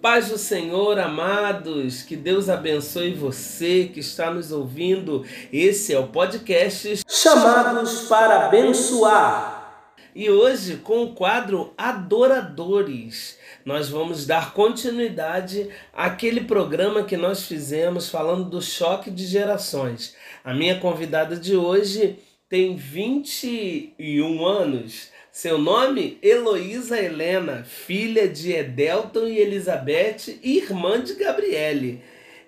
Paz 0.00 0.30
do 0.30 0.38
Senhor, 0.38 0.98
amados, 0.98 2.02
que 2.02 2.16
Deus 2.16 2.48
abençoe 2.48 3.12
você 3.12 3.90
que 3.92 4.00
está 4.00 4.30
nos 4.30 4.50
ouvindo. 4.50 5.26
Esse 5.52 5.92
é 5.92 5.98
o 5.98 6.06
podcast 6.06 7.02
Chamados 7.06 8.08
para 8.08 8.46
Abençoar. 8.46 9.92
E 10.14 10.30
hoje, 10.30 10.76
com 10.78 11.02
o 11.02 11.14
quadro 11.14 11.74
Adoradores, 11.76 13.36
nós 13.62 13.90
vamos 13.90 14.24
dar 14.24 14.54
continuidade 14.54 15.68
àquele 15.92 16.44
programa 16.44 17.04
que 17.04 17.18
nós 17.18 17.42
fizemos 17.44 18.08
falando 18.08 18.48
do 18.48 18.62
choque 18.62 19.10
de 19.10 19.26
gerações. 19.26 20.16
A 20.42 20.54
minha 20.54 20.80
convidada 20.80 21.36
de 21.36 21.54
hoje 21.54 22.18
tem 22.48 22.74
21 22.74 24.46
anos 24.46 25.09
seu 25.32 25.58
nome? 25.58 26.18
Heloísa 26.22 27.00
Helena, 27.00 27.62
filha 27.62 28.28
de 28.28 28.52
Edelton 28.52 29.26
e 29.26 29.38
Elizabeth 29.38 30.40
e 30.42 30.58
irmã 30.58 31.00
de 31.00 31.14
Gabriele. 31.14 32.02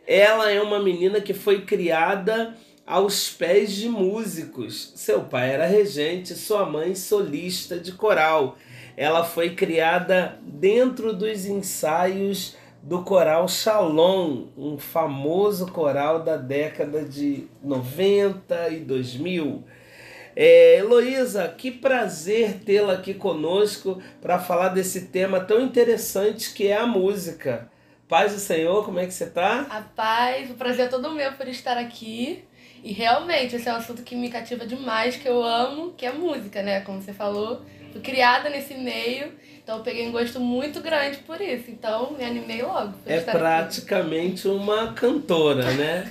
Ela 0.05 0.51
é 0.51 0.61
uma 0.61 0.81
menina 0.81 1.21
que 1.21 1.33
foi 1.33 1.63
criada 1.65 2.57
aos 2.85 3.31
pés 3.31 3.73
de 3.73 3.89
músicos. 3.89 4.93
Seu 4.97 5.21
pai 5.21 5.51
era 5.51 5.67
regente, 5.67 6.35
sua 6.35 6.67
mãe 6.67 6.95
solista 6.97 7.79
de 7.79 7.93
coral. 7.93 8.59
Ela 8.97 9.23
foi 9.23 9.55
criada 9.55 10.39
dentro 10.43 11.13
dos 11.13 11.47
ensaios 11.47 12.57
do 12.83 13.03
coral 13.03 13.47
Shalom, 13.47 14.49
um 14.59 14.77
famoso 14.77 15.69
coral 15.69 16.25
da 16.25 16.37
década 16.37 17.05
de 17.05 17.47
90 17.63 18.71
e 18.71 18.81
2000. 18.81 19.63
É, 20.35 20.79
Heloísa, 20.79 21.49
que 21.49 21.71
prazer 21.71 22.61
tê-la 22.65 22.95
aqui 22.95 23.15
conosco 23.15 24.03
para 24.21 24.39
falar 24.39 24.71
desse 24.71 25.07
tema 25.09 25.41
tão 25.41 25.61
interessante 25.61 26.53
que 26.53 26.69
é 26.69 26.77
a 26.77 26.87
música. 26.87 27.71
Paz 28.09 28.33
do 28.33 28.39
Senhor, 28.39 28.85
como 28.85 28.99
é 28.99 29.07
que 29.07 29.13
você 29.13 29.25
está? 29.25 29.61
A 29.71 29.81
paz, 29.81 30.51
o 30.51 30.55
prazer 30.55 30.87
é 30.87 30.89
todo 30.89 31.11
meu 31.13 31.33
por 31.33 31.49
estar 31.49 31.79
aqui. 31.79 32.45
E 32.83 32.93
realmente, 32.93 33.57
esse 33.57 33.69
é 33.69 33.73
um 33.73 33.77
assunto 33.77 34.03
que 34.03 34.17
me 34.17 34.29
cativa 34.29 34.67
demais, 34.67 35.17
que 35.17 35.29
eu 35.29 35.43
amo, 35.43 35.93
que 35.93 36.05
é 36.05 36.13
música, 36.13 36.63
né? 36.63 36.81
Como 36.81 37.01
você 37.01 37.13
falou, 37.13 37.63
fui 37.93 38.01
criada 38.01 38.51
nesse 38.51 38.75
meio, 38.75 39.33
então 39.63 39.79
eu 39.79 39.85
peguei 39.85 40.09
um 40.09 40.13
gosto 40.13 40.41
muito 40.41 40.81
grande 40.81 41.19
por 41.19 41.41
isso. 41.41 41.71
Então 41.71 42.13
me 42.13 42.25
animei 42.25 42.61
logo. 42.61 42.95
é 43.07 43.21
praticamente 43.21 44.49
aqui. 44.49 44.57
uma 44.57 44.93
cantora, 44.95 45.71
né? 45.73 46.11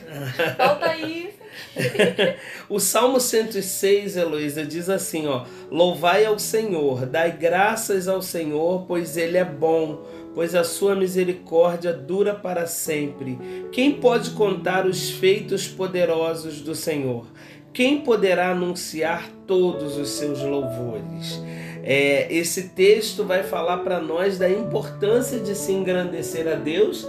Falta 0.58 0.96
isso 0.96 1.41
o 2.70 2.80
Salmo 2.80 3.20
106, 3.20 4.18
Heloísa, 4.18 4.66
diz 4.66 4.90
assim, 4.90 5.28
ó: 5.28 5.46
Louvai 5.70 6.26
ao 6.26 6.38
Senhor, 6.38 7.06
dai 7.06 7.32
graças 7.32 8.08
ao 8.08 8.22
Senhor, 8.22 8.86
pois 8.88 9.16
ele 9.16 9.38
é 9.38 9.46
bom, 9.46 10.06
pois 10.36 10.54
a 10.54 10.64
sua 10.64 10.96
misericórdia 10.96 11.94
dura 11.94 12.34
para 12.34 12.68
sempre. 12.68 13.38
Quem 13.72 13.94
pode 13.94 14.32
contar 14.32 14.86
os 14.86 15.10
feitos 15.12 15.68
poderosos 15.68 16.62
do 16.62 16.76
Senhor? 16.76 17.26
Quem 17.74 18.02
poderá 18.02 18.52
anunciar 18.52 19.30
todos 19.48 19.98
os 19.98 20.10
seus 20.10 20.42
louvores? 20.42 21.42
É, 21.84 22.32
esse 22.32 22.70
texto 22.70 23.24
vai 23.24 23.44
falar 23.44 23.78
para 23.78 24.00
nós 24.00 24.38
da 24.38 24.50
importância 24.50 25.40
de 25.40 25.56
se 25.56 25.72
engrandecer 25.72 26.48
a 26.48 26.56
Deus 26.56 27.08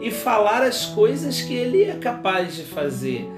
e 0.00 0.10
falar 0.10 0.62
as 0.62 0.86
coisas 0.86 1.42
que 1.42 1.54
Ele 1.54 1.82
é 1.82 1.94
capaz 1.96 2.54
de 2.54 2.62
fazer. 2.62 3.28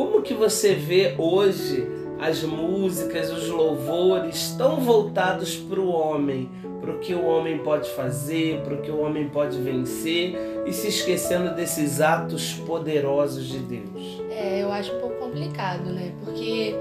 Como 0.00 0.22
que 0.22 0.32
você 0.32 0.74
vê 0.74 1.14
hoje 1.18 1.86
as 2.18 2.42
músicas, 2.42 3.30
os 3.30 3.50
louvores 3.50 4.54
tão 4.56 4.80
voltados 4.80 5.56
para 5.56 5.78
o 5.78 5.90
homem, 5.90 6.48
para 6.80 6.92
o 6.92 6.98
que 7.00 7.14
o 7.14 7.26
homem 7.26 7.58
pode 7.58 7.86
fazer, 7.90 8.62
para 8.62 8.76
o 8.76 8.80
que 8.80 8.90
o 8.90 8.98
homem 8.98 9.28
pode 9.28 9.58
vencer 9.58 10.62
e 10.64 10.72
se 10.72 10.88
esquecendo 10.88 11.54
desses 11.54 12.00
atos 12.00 12.54
poderosos 12.66 13.46
de 13.46 13.58
Deus? 13.58 14.22
É, 14.30 14.62
eu 14.62 14.72
acho 14.72 14.90
um 14.96 15.00
pouco 15.00 15.16
complicado, 15.16 15.84
né? 15.90 16.14
Porque 16.24 16.74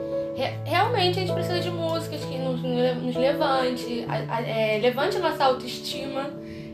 realmente 0.63 1.19
a 1.19 1.21
gente 1.21 1.33
precisa 1.33 1.59
de 1.59 1.71
músicas 1.71 2.23
que 2.23 2.37
nos, 2.37 2.61
nos 2.61 3.15
levante, 3.17 4.07
é, 4.47 4.79
levante 4.81 5.17
a 5.17 5.19
nossa 5.19 5.43
autoestima. 5.43 6.31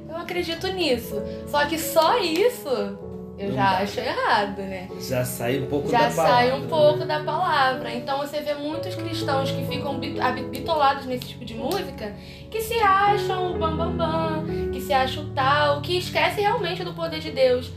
Eu 0.08 0.16
acredito 0.16 0.68
nisso. 0.68 1.16
Só 1.47 1.66
que 1.66 1.80
só 1.80 2.20
isso 2.20 3.00
eu 3.38 3.53
já 3.53 3.79
acho 3.79 4.00
errado, 4.00 4.57
né? 4.59 4.88
Já 5.00 5.25
sai 5.25 5.59
um 5.59 5.66
pouco 5.66 5.90
já 5.90 6.07
da 6.07 6.16
palavra. 6.16 6.31
Já 6.31 6.38
sai 6.38 6.53
um 6.53 6.68
pouco 6.68 7.00
né? 7.00 7.06
da 7.06 7.19
palavra. 7.19 7.94
Então 7.94 8.18
você 8.19 8.40
vê 8.41 8.53
muitos 8.53 8.96
cristãos 8.96 9.51
que 9.51 9.66
ficam 9.66 10.00
bitolados 10.00 11.06
nesse 11.06 11.25
tipo 11.25 11.44
de 11.44 11.53
música, 11.53 12.16
que 12.50 12.62
se 12.62 12.79
acham 12.79 13.51
o 13.51 13.59
bambambam, 13.59 13.97
bam, 13.97 14.46
bam, 14.46 14.72
que 14.72 14.79
se 14.79 14.94
acham 14.94 15.29
tal, 15.35 15.81
que 15.81 15.97
esquece 15.97 16.40
realmente 16.40 16.84
do 16.84 16.94
poder 16.94 17.19
de 17.19 17.31
Deus. 17.31 17.72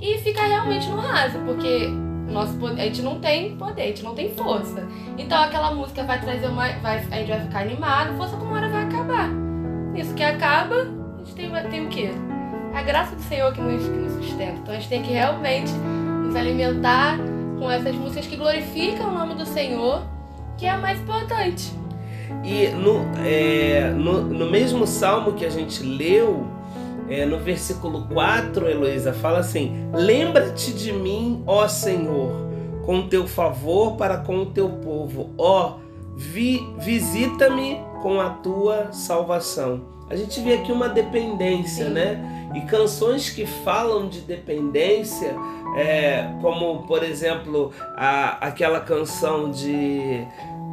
E 0.00 0.18
fica 0.18 0.42
realmente 0.42 0.88
no 0.88 0.96
raso, 0.96 1.38
porque 1.40 1.88
nosso 2.28 2.54
poder, 2.58 2.82
a 2.82 2.84
gente 2.86 3.02
não 3.02 3.20
tem 3.20 3.56
poder, 3.56 3.82
a 3.82 3.86
gente 3.86 4.02
não 4.02 4.14
tem 4.14 4.34
força. 4.34 4.86
Então 5.16 5.40
aquela 5.40 5.72
música 5.72 6.02
vai 6.02 6.20
trazer 6.20 6.48
uma. 6.48 6.68
Vai, 6.78 6.98
a 6.98 7.16
gente 7.18 7.28
vai 7.28 7.40
ficar 7.40 7.60
animado, 7.60 8.16
força 8.16 8.36
como 8.36 8.52
hora 8.52 8.68
vai 8.68 8.82
acabar. 8.82 9.30
Isso 9.94 10.12
que 10.14 10.24
acaba, 10.24 10.74
a 10.74 11.18
gente 11.24 11.34
tem, 11.36 11.50
tem 11.70 11.86
o 11.86 11.88
quê? 11.88 12.10
A 12.74 12.82
graça 12.82 13.14
do 13.14 13.22
Senhor 13.22 13.52
que 13.52 13.60
nos, 13.60 13.82
que 13.82 13.90
nos 13.90 14.12
sustenta. 14.12 14.58
Então 14.62 14.74
a 14.74 14.76
gente 14.76 14.88
tem 14.88 15.02
que 15.02 15.12
realmente 15.12 15.72
nos 15.72 16.34
alimentar 16.34 17.18
com 17.58 17.70
essas 17.70 17.94
músicas 17.94 18.26
que 18.26 18.36
glorificam 18.36 19.10
o 19.10 19.14
nome 19.14 19.34
do 19.34 19.46
Senhor, 19.46 20.02
que 20.58 20.66
é 20.66 20.70
a 20.70 20.78
mais 20.78 21.00
importante. 21.00 21.72
E 22.42 22.68
no, 22.68 23.04
é, 23.24 23.90
no, 23.90 24.22
no 24.22 24.50
mesmo 24.50 24.86
salmo 24.86 25.32
que 25.32 25.44
a 25.44 25.50
gente 25.50 25.82
leu, 25.82 26.46
é, 27.08 27.24
no 27.24 27.38
versículo 27.38 28.06
4, 28.08 28.68
Heloísa, 28.68 29.12
fala 29.12 29.38
assim: 29.38 29.88
Lembra-te 29.92 30.72
de 30.72 30.92
mim, 30.92 31.42
ó 31.46 31.68
Senhor, 31.68 32.32
com 32.84 33.08
teu 33.08 33.26
favor 33.26 33.96
para 33.96 34.18
com 34.18 34.38
o 34.38 34.46
teu 34.46 34.68
povo, 34.68 35.30
ó, 35.38 35.76
vi, 36.16 36.66
visita-me 36.78 37.78
com 38.02 38.20
a 38.20 38.30
tua 38.30 38.92
salvação. 38.92 39.94
A 40.10 40.16
gente 40.16 40.40
vê 40.40 40.54
aqui 40.54 40.70
uma 40.70 40.88
dependência, 40.88 41.86
Sim. 41.86 41.92
né? 41.92 42.43
E 42.54 42.60
canções 42.62 43.30
que 43.30 43.44
falam 43.46 44.08
de 44.08 44.20
dependência, 44.20 45.34
é, 45.76 46.28
como 46.40 46.86
por 46.86 47.02
exemplo 47.02 47.72
a, 47.96 48.46
aquela 48.46 48.80
canção 48.80 49.50
de, 49.50 50.24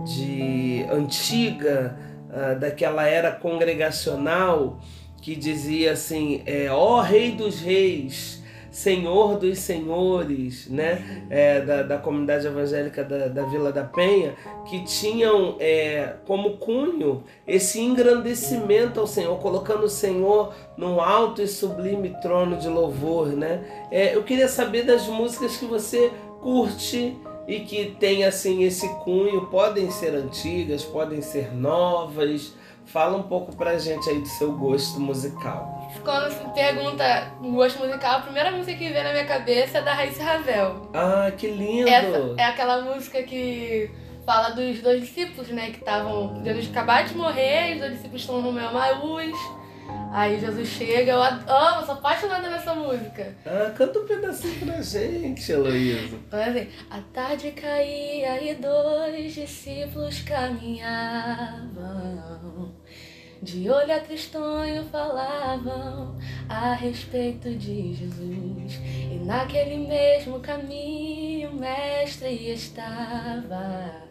de 0.05 0.85
antiga, 0.91 1.97
uh, 2.29 2.59
daquela 2.59 3.07
era 3.07 3.31
congregacional, 3.31 4.79
que 5.21 5.35
dizia 5.35 5.93
assim: 5.93 6.43
é, 6.45 6.69
ó 6.71 7.01
Rei 7.01 7.31
dos 7.31 7.59
Reis, 7.59 8.40
Senhor 8.71 9.37
dos 9.37 9.59
Senhores, 9.59 10.67
né, 10.69 11.27
é, 11.29 11.59
da, 11.59 11.83
da 11.83 11.97
comunidade 11.97 12.47
evangélica 12.47 13.03
da, 13.03 13.27
da 13.27 13.43
Vila 13.43 13.71
da 13.71 13.83
Penha, 13.83 14.33
que 14.65 14.83
tinham 14.85 15.57
é, 15.59 16.15
como 16.25 16.57
cunho 16.57 17.23
esse 17.45 17.81
engrandecimento 17.81 18.99
ao 18.99 19.05
Senhor, 19.05 19.37
colocando 19.39 19.83
o 19.83 19.89
Senhor 19.89 20.53
num 20.77 21.01
alto 21.01 21.41
e 21.41 21.47
sublime 21.47 22.15
trono 22.21 22.57
de 22.57 22.69
louvor. 22.69 23.27
Né? 23.27 23.61
É, 23.91 24.15
eu 24.15 24.23
queria 24.23 24.47
saber 24.47 24.83
das 24.83 25.05
músicas 25.07 25.57
que 25.57 25.65
você 25.65 26.09
curte 26.41 27.17
e 27.47 27.59
que 27.59 27.95
tem 27.99 28.23
assim 28.23 28.63
esse 28.63 28.87
cunho, 29.03 29.47
podem 29.47 29.91
ser 29.91 30.15
antigas, 30.15 30.83
podem 30.83 31.21
ser 31.21 31.53
novas. 31.53 32.53
Fala 32.91 33.17
um 33.17 33.23
pouco 33.23 33.55
pra 33.55 33.77
gente 33.77 34.09
aí 34.09 34.19
do 34.19 34.27
seu 34.27 34.51
gosto 34.53 34.99
musical 34.99 35.81
quando 36.03 36.31
se 36.31 36.43
pergunta 36.53 37.33
gosto 37.41 37.79
musical, 37.79 38.19
a 38.19 38.21
primeira 38.21 38.51
música 38.51 38.77
que 38.77 38.89
vem 38.89 39.03
na 39.03 39.11
minha 39.11 39.25
cabeça 39.25 39.79
é 39.79 39.81
da 39.81 39.93
Raíssa 39.93 40.23
Ravel. 40.23 40.89
Ah, 40.93 41.31
que 41.35 41.47
lindo! 41.47 41.89
Essa 41.89 42.33
é 42.37 42.45
aquela 42.45 42.81
música 42.81 43.21
que 43.23 43.91
fala 44.25 44.51
dos 44.51 44.81
dois 44.81 45.01
discípulos, 45.01 45.49
né? 45.49 45.71
Que 45.71 45.79
estavam. 45.79 46.41
Jesus 46.43 46.69
acabaram 46.69 47.07
de 47.07 47.15
morrer, 47.15 47.73
os 47.73 47.79
dois 47.79 47.91
discípulos 47.93 48.21
estão 48.21 48.41
no 48.41 48.51
meu 48.51 48.71
Maús. 48.71 49.37
Aí 50.13 50.39
Jesus 50.39 50.67
chega, 50.67 51.11
eu 51.11 51.21
amo, 51.21 51.85
sou 51.85 51.95
apaixonada 51.95 52.49
nessa 52.49 52.73
música. 52.73 53.35
Ah, 53.45 53.71
canta 53.75 53.99
um 53.99 54.05
pedacinho 54.05 54.65
pra 54.65 54.81
gente, 54.81 55.51
Heloísa. 55.51 56.17
Assim, 56.31 56.67
a 56.89 56.99
tarde 57.13 57.51
caía 57.51 58.51
e 58.51 58.55
dois 58.55 59.33
discípulos 59.33 60.21
caminhavam. 60.21 61.61
De 63.41 63.67
olho 63.71 63.91
a 63.91 63.99
tristonho 63.99 64.83
falavam 64.85 66.15
a 66.47 66.73
respeito 66.73 67.49
de 67.55 67.95
Jesus. 67.95 68.79
E 69.11 69.19
naquele 69.25 69.77
mesmo 69.77 70.39
caminho 70.41 71.49
o 71.49 71.55
mestre 71.55 72.51
estava. 72.51 74.03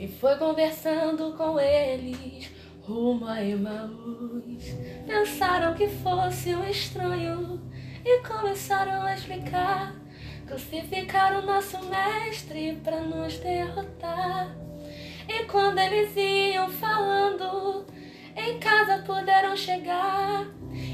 E 0.00 0.08
foi 0.08 0.34
conversando 0.36 1.34
com 1.36 1.60
eles 1.60 2.50
rumo 2.80 3.26
a 3.26 3.44
Emaús. 3.44 4.64
Pensaram 5.06 5.74
que 5.74 5.88
fosse 5.88 6.54
um 6.54 6.64
estranho 6.64 7.60
e 8.02 8.22
começaram 8.22 9.02
a 9.02 9.14
explicar. 9.14 9.94
Crucificaram 10.46 11.40
o 11.40 11.46
nosso 11.46 11.78
mestre 11.84 12.80
para 12.82 13.00
nos 13.02 13.38
derrotar. 13.40 14.56
E 15.28 15.44
quando 15.44 15.78
eles 15.78 16.16
iam 16.16 16.68
falando, 16.70 17.86
em 18.36 18.58
casa 18.58 19.02
puderam 19.04 19.56
chegar 19.56 20.46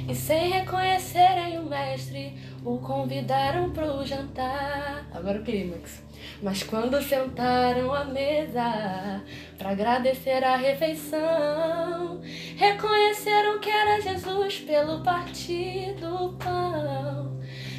e 0.08 0.14
sem 0.14 0.50
reconhecerem 0.50 1.58
o 1.58 1.64
mestre, 1.64 2.36
o 2.64 2.78
convidaram 2.78 3.70
pro 3.70 4.04
jantar. 4.04 5.06
Agora 5.12 5.40
o 5.40 5.44
clímax. 5.44 6.02
Mas 6.42 6.62
quando 6.62 7.00
sentaram 7.02 7.94
à 7.94 8.04
mesa 8.04 9.22
para 9.56 9.70
agradecer 9.70 10.42
a 10.42 10.56
refeição, 10.56 12.20
reconheceram 12.56 13.60
que 13.60 13.70
era 13.70 14.00
Jesus 14.00 14.60
pelo 14.60 15.02
partido 15.02 16.36
pão. 16.38 17.37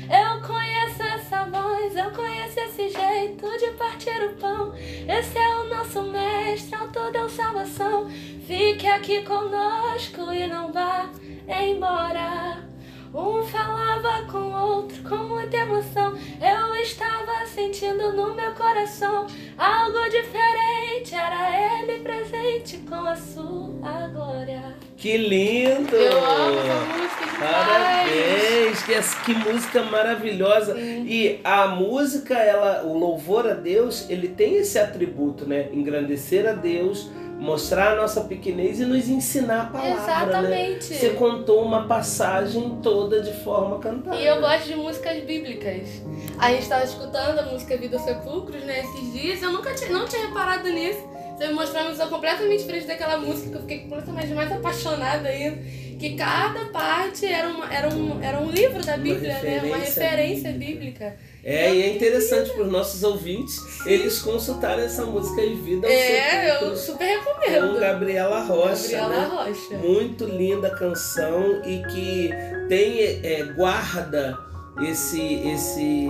Eu 0.10 0.42
conheço 0.42 1.04
essa 1.04 1.46
voz, 1.46 1.96
eu 1.96 2.10
conheço 2.10 2.60
esse 2.60 2.90
jeito 2.90 3.46
de 3.60 3.72
partir 3.78 4.20
o 4.26 4.34
pão. 4.38 4.74
Esse 4.76 5.38
é 5.38 5.56
o 5.58 5.70
nosso 5.70 6.02
mestre, 6.02 6.76
autor 6.76 7.12
da 7.12 7.30
salvação. 7.30 8.10
Fique 8.48 8.88
aqui 8.88 9.22
conosco 9.22 10.34
e 10.34 10.48
não 10.48 10.72
vá 10.72 11.08
embora. 11.48 12.68
Um 13.14 13.44
falava 13.44 14.24
com 14.32 14.38
o 14.38 14.76
outro 14.78 15.04
com 15.04 15.18
muita 15.18 15.58
emoção. 15.58 16.14
Eu 16.42 16.76
estava 16.76 17.46
sentindo 17.46 18.12
no 18.14 18.34
meu 18.34 18.52
coração 18.54 19.28
algo 19.58 20.10
diferente. 20.10 21.14
Era 21.14 21.80
ele 21.80 22.00
presente 22.00 22.78
com 22.80 23.06
a 23.08 23.16
sua 23.16 24.08
glória. 24.12 24.76
Que 24.98 25.18
lindo! 25.18 25.96
Eu 25.96 26.18
amo 26.24 26.60
essa 26.60 26.74
música 26.74 26.90
demais. 26.90 26.99
Parabéns! 27.40 28.84
Que, 28.84 29.24
que 29.26 29.34
música 29.34 29.82
maravilhosa! 29.84 30.76
Sim. 30.76 31.06
E 31.08 31.40
a 31.44 31.68
música, 31.68 32.36
ela, 32.36 32.84
o 32.84 32.98
louvor 32.98 33.48
a 33.48 33.54
Deus, 33.54 34.10
ele 34.10 34.28
tem 34.28 34.58
esse 34.58 34.78
atributo, 34.78 35.48
né? 35.48 35.70
Engrandecer 35.72 36.48
a 36.48 36.54
Deus, 36.54 37.10
mostrar 37.40 37.94
a 37.94 37.96
nossa 37.96 38.22
pequenez 38.22 38.80
e 38.80 38.86
nos 38.86 39.08
ensinar 39.08 39.62
a 39.62 39.66
palavra, 39.66 39.96
né? 39.96 40.04
Exatamente. 40.04 40.94
Você 40.94 41.10
contou 41.12 41.64
uma 41.64 41.88
passagem 41.88 42.80
toda 42.84 43.22
de 43.22 43.34
forma 43.44 43.80
cantada. 43.80 44.18
E 44.18 44.26
eu 44.26 44.42
gosto 44.42 44.66
de 44.66 44.76
músicas 44.76 45.24
bíblicas. 45.24 45.88
A 46.38 46.52
gente 46.52 46.64
estava 46.64 46.84
escutando 46.84 47.40
a 47.40 47.44
música 47.44 47.78
Vida 47.78 47.98
aos 47.98 48.06
Sepulcros, 48.06 48.64
né, 48.64 48.82
esses 48.82 49.14
dias. 49.14 49.42
Eu 49.42 49.54
nunca 49.54 49.74
tinha, 49.74 49.90
não 49.90 50.06
tinha 50.06 50.28
reparado 50.28 50.68
nisso. 50.70 51.08
Você 51.38 51.48
me 51.48 51.54
mostrou 51.54 51.82
uma 51.84 51.92
visão 51.92 52.10
completamente 52.10 52.60
diferente 52.60 52.86
daquela 52.86 53.18
música 53.18 53.50
que 53.50 53.56
eu 53.56 53.62
fiquei 53.62 53.80
completamente 53.80 54.34
mais 54.34 54.52
apaixonada 54.52 55.30
ainda. 55.30 55.58
Que 56.00 56.16
cada 56.16 56.66
parte 56.66 57.26
era, 57.26 57.50
uma, 57.50 57.72
era, 57.72 57.90
um, 57.94 58.24
era 58.24 58.40
um 58.40 58.50
livro 58.50 58.84
da 58.84 58.98
Bíblia, 58.98 59.40
né? 59.42 59.62
Uma 59.64 59.78
referência 59.78 60.30
referência 60.30 60.52
bíblica. 60.54 61.18
É, 61.44 61.74
e 61.74 61.82
é 61.84 61.96
interessante 61.96 62.52
para 62.52 62.64
os 62.64 62.72
nossos 62.72 63.02
ouvintes 63.04 63.58
eles 63.86 64.22
consultarem 64.22 64.84
essa 64.84 65.06
música 65.06 65.42
em 65.42 65.56
vida 65.56 65.88
É, 65.88 66.62
eu 66.62 66.76
super 66.76 67.24
com 67.24 67.40
recomendo. 67.40 67.80
Gabriela 67.80 68.42
Rocha. 68.42 68.98
Gabriela 68.98 69.10
né? 69.10 69.26
Rocha. 69.32 69.78
Muito 69.78 70.26
linda 70.26 70.68
a 70.68 70.76
canção 70.76 71.62
e 71.66 71.82
que 71.94 72.30
tem 72.68 73.02
é, 73.24 73.44
guarda 73.56 74.38
esse 74.82 75.22
esse 75.48 76.10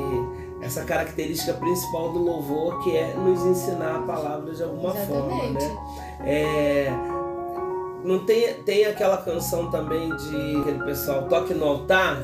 essa 0.62 0.84
característica 0.84 1.54
principal 1.54 2.12
do 2.12 2.20
louvor 2.20 2.84
que 2.84 2.96
é 2.96 3.14
nos 3.14 3.46
ensinar 3.46 3.98
a 3.98 4.02
palavra 4.02 4.54
de 4.54 4.62
alguma 4.62 4.94
forma, 4.94 5.46
Exatamente. 5.46 5.66
né? 5.66 5.78
É, 6.26 7.19
não 8.04 8.26
tem, 8.26 8.54
tem 8.64 8.86
aquela 8.86 9.18
canção 9.18 9.70
também 9.70 10.16
de 10.16 10.62
aquele 10.62 10.84
pessoal 10.84 11.28
Toque 11.28 11.54
no 11.54 11.66
Altar, 11.66 12.22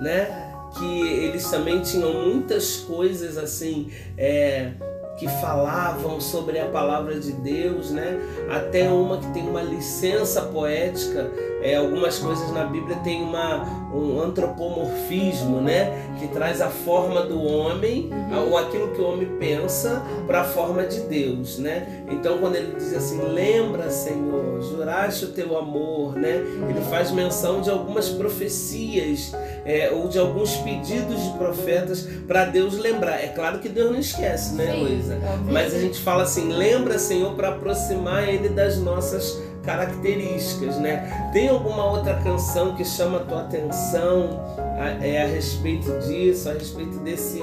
né? 0.00 0.52
Que 0.78 1.08
eles 1.08 1.48
também 1.50 1.80
tinham 1.80 2.12
muitas 2.12 2.76
coisas 2.76 3.36
assim 3.36 3.90
é, 4.16 4.72
que 5.16 5.28
falavam 5.28 6.20
sobre 6.20 6.58
a 6.58 6.66
palavra 6.66 7.18
de 7.18 7.32
Deus, 7.32 7.90
né? 7.90 8.18
Até 8.50 8.88
uma 8.90 9.18
que 9.18 9.26
tem 9.32 9.48
uma 9.48 9.62
licença 9.62 10.42
poética. 10.42 11.30
É, 11.62 11.76
algumas 11.76 12.18
coisas 12.18 12.50
na 12.50 12.64
Bíblia 12.64 12.96
tem 13.04 13.22
uma, 13.22 13.62
um 13.94 14.20
antropomorfismo, 14.20 15.60
né? 15.60 16.10
Que 16.18 16.26
traz 16.28 16.60
a 16.60 16.68
forma 16.68 17.22
do 17.22 17.40
homem, 17.40 18.10
ou 18.48 18.58
aquilo 18.58 18.88
que 18.88 19.00
o 19.00 19.12
homem 19.12 19.28
pensa, 19.38 20.02
para 20.26 20.40
a 20.40 20.44
forma 20.44 20.84
de 20.84 21.00
Deus, 21.00 21.58
né? 21.58 22.04
Então 22.10 22.38
quando 22.38 22.56
ele 22.56 22.74
diz 22.74 22.92
assim, 22.94 23.20
lembra, 23.22 23.90
Senhor, 23.90 24.60
juraste 24.62 25.26
o 25.26 25.28
teu 25.28 25.56
amor, 25.56 26.16
né? 26.16 26.42
Ele 26.68 26.80
faz 26.90 27.10
menção 27.12 27.60
de 27.60 27.70
algumas 27.70 28.08
profecias 28.08 29.32
é, 29.64 29.90
ou 29.90 30.08
de 30.08 30.18
alguns 30.18 30.56
pedidos 30.56 31.22
de 31.22 31.30
profetas 31.38 32.08
para 32.26 32.44
Deus 32.46 32.78
lembrar. 32.78 33.22
É 33.22 33.28
claro 33.28 33.58
que 33.60 33.68
Deus 33.68 33.90
não 33.92 33.98
esquece, 34.00 34.54
né, 34.54 34.72
Luísa? 34.72 35.18
Mas 35.50 35.74
a 35.74 35.78
gente 35.78 35.98
fala 36.00 36.24
assim, 36.24 36.52
lembra, 36.52 36.98
Senhor, 36.98 37.34
para 37.34 37.48
aproximar 37.50 38.28
Ele 38.28 38.48
das 38.48 38.78
nossas 38.78 39.40
características, 39.62 40.76
né? 40.78 41.30
Tem 41.32 41.48
alguma 41.48 41.84
outra 41.92 42.14
canção 42.14 42.74
que 42.74 42.84
chama 42.84 43.18
a 43.18 43.20
tua 43.20 43.40
atenção 43.42 44.40
a, 44.78 45.04
é, 45.04 45.22
a 45.22 45.26
respeito 45.26 45.90
disso, 46.00 46.48
a 46.48 46.52
respeito 46.54 46.98
desse, 46.98 47.40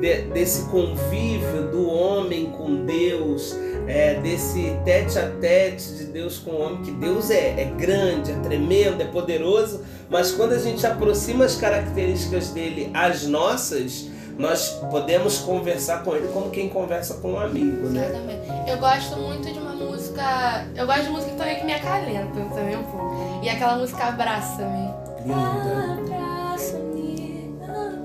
de- 0.00 0.22
desse 0.32 0.66
convívio 0.70 1.68
do 1.70 1.88
homem 1.90 2.46
com 2.46 2.84
Deus, 2.84 3.56
é, 3.88 4.14
desse 4.20 4.76
tete 4.84 5.18
a 5.18 5.28
tete 5.40 5.94
de 5.94 6.04
Deus 6.04 6.38
com 6.38 6.52
o 6.52 6.60
homem, 6.60 6.82
que 6.82 6.92
Deus 6.92 7.30
é, 7.30 7.60
é 7.60 7.72
grande, 7.76 8.30
é 8.30 8.34
tremendo, 8.36 9.02
é 9.02 9.06
poderoso, 9.06 9.82
mas 10.12 10.30
quando 10.30 10.52
a 10.52 10.58
gente 10.58 10.86
aproxima 10.86 11.46
as 11.46 11.56
características 11.56 12.50
dele 12.50 12.90
às 12.92 13.26
nossas, 13.26 14.10
nós 14.38 14.68
podemos 14.90 15.38
conversar 15.38 16.04
com 16.04 16.14
ele 16.14 16.28
como 16.28 16.50
quem 16.50 16.68
conversa 16.68 17.14
com 17.14 17.32
um 17.32 17.40
amigo, 17.40 17.88
né? 17.88 18.10
Exatamente. 18.10 18.70
Eu 18.70 18.76
gosto 18.76 19.16
muito 19.16 19.50
de 19.50 19.58
uma 19.58 19.72
música. 19.72 20.66
Eu 20.76 20.86
gosto 20.86 21.04
de 21.04 21.10
música 21.10 21.32
também 21.32 21.56
que 21.56 21.64
me 21.64 21.72
acalenta 21.72 22.40
também 22.54 22.76
um 22.76 22.84
pouco. 22.84 23.40
E 23.42 23.48
aquela 23.48 23.76
música 23.76 24.04
Abraça-me. 24.04 24.92
Abraça-me, 25.18 26.04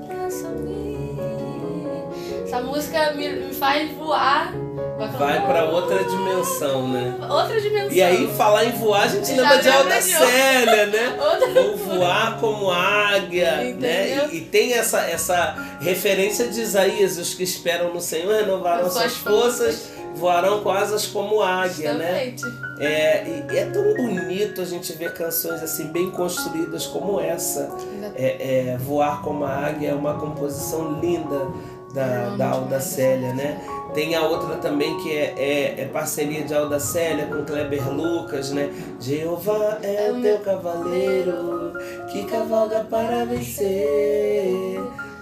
abraça-me. 0.06 1.18
Essa 2.46 2.62
música 2.62 3.12
me, 3.14 3.30
me 3.30 3.54
faz 3.54 3.92
voar. 3.98 4.54
Vai 5.18 5.46
pra 5.46 5.66
outra 5.66 6.04
dimensão, 6.04 6.88
né? 6.88 7.16
Outra 7.30 7.60
dimensão. 7.60 7.92
E 7.92 8.02
aí, 8.02 8.28
falar 8.36 8.66
em 8.66 8.72
voar, 8.72 9.04
a 9.04 9.08
gente 9.08 9.28
Já 9.36 9.42
lembra 9.42 9.58
de 9.58 9.70
Alda. 9.70 10.02
Célia, 10.02 10.86
né? 10.88 11.18
Vou 11.54 11.78
voar 11.78 12.40
como 12.40 12.70
águia, 12.70 13.58
né? 13.58 13.70
Entendeu? 13.70 14.30
E, 14.32 14.38
e 14.38 14.42
tem 14.42 14.74
essa, 14.74 15.02
essa 15.02 15.56
referência 15.82 16.48
de 16.48 16.62
Isaías, 16.62 17.18
os 17.18 17.34
que 17.34 17.44
esperam 17.44 17.94
no 17.94 18.02
Senhor 18.02 18.34
renovarão 18.34 18.86
As 18.86 18.94
suas 18.94 19.08
suas 19.08 19.18
forças, 19.18 19.90
voarão 20.16 20.62
com 20.62 20.70
asas 20.70 21.06
como 21.08 21.42
águia, 21.42 21.94
né? 21.94 22.32
Justamente. 22.32 22.68
É, 22.80 23.44
e 23.52 23.58
é 23.58 23.66
tão 23.66 23.94
bonito 23.96 24.62
a 24.62 24.66
gente 24.66 24.94
ver 24.94 25.14
canções 25.14 25.62
assim 25.64 25.88
bem 25.88 26.12
construídas 26.12 26.86
como 26.86 27.20
essa. 27.20 27.70
É, 28.16 28.74
é, 28.74 28.78
Voar 28.78 29.22
como 29.22 29.46
a 29.46 29.50
Águia 29.50 29.90
é 29.90 29.94
uma 29.94 30.14
composição 30.16 31.00
linda 31.00 31.48
da, 31.94 32.30
da 32.36 32.46
amo 32.46 32.56
Alda 32.56 32.66
demais. 32.66 32.84
Célia, 32.84 33.34
né? 33.34 33.60
Tem 33.94 34.14
a 34.16 34.22
outra 34.22 34.58
também 34.58 34.98
que 34.98 35.12
é, 35.12 35.34
é, 35.38 35.82
é 35.82 35.86
parceria 35.86 36.44
de 36.44 36.54
Alda 36.54 36.80
Célia 36.80 37.26
com 37.28 37.44
Kleber 37.46 37.90
Lucas, 37.92 38.52
né? 38.52 38.70
Jeová 39.00 39.80
é 39.82 40.12
o 40.12 40.22
teu 40.22 40.40
cavaleiro 40.40 41.74
que 42.12 42.24
cavalga 42.26 42.86
para 42.90 43.26
vencer. 43.26 44.80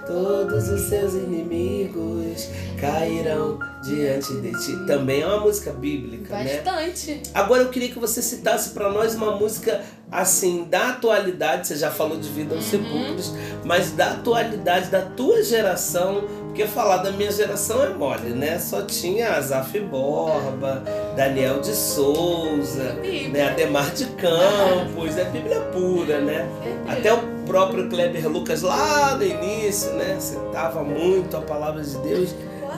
Todos 0.07 0.69
os 0.69 0.81
seus 0.81 1.15
inimigos 1.15 2.47
cairão 2.79 3.57
diante 3.83 4.35
de 4.35 4.51
ti. 4.63 4.85
Também 4.85 5.21
é 5.21 5.25
uma 5.25 5.39
música 5.39 5.71
bíblica, 5.71 6.35
né? 6.35 6.61
Bastante. 6.63 7.23
Agora 7.33 7.63
eu 7.63 7.69
queria 7.69 7.89
que 7.89 7.97
você 7.97 8.21
citasse 8.21 8.69
para 8.69 8.91
nós 8.91 9.15
uma 9.15 9.35
música 9.35 9.81
assim 10.11 10.65
da 10.65 10.89
atualidade. 10.89 11.67
Você 11.67 11.75
já 11.75 11.89
falou 11.89 12.17
de 12.19 12.29
Vida 12.29 12.53
aos 12.53 12.71
Uhum. 12.71 12.83
Sepulcros, 12.83 13.33
mas 13.63 13.91
da 13.93 14.11
atualidade 14.11 14.89
da 14.91 15.01
tua 15.01 15.41
geração, 15.41 16.23
porque 16.55 16.67
falar 16.67 16.97
da 16.99 17.11
minha 17.11 17.29
geração 17.29 17.83
é 17.83 17.89
mole, 17.89 18.29
né? 18.29 18.57
Só 18.59 18.83
tinha 18.83 19.33
Azaf 19.33 19.77
Borba, 19.77 20.81
Daniel 21.13 21.59
de 21.59 21.75
Souza, 21.75 22.95
Bíblia. 23.01 23.29
né? 23.29 23.49
Ademar 23.49 23.91
de 23.91 24.05
Campos, 24.05 25.17
é 25.17 25.25
Bíblia 25.25 25.59
pura, 25.73 26.21
né? 26.21 26.47
Até 26.87 27.13
o 27.13 27.17
próprio 27.45 27.89
Kleber 27.89 28.29
Lucas 28.29 28.61
lá 28.61 29.17
no 29.17 29.25
início, 29.25 29.91
né? 29.95 30.15
Citava 30.17 30.81
muito 30.81 31.35
a 31.35 31.41
palavra 31.41 31.83
de 31.83 31.97
Deus. 31.97 32.33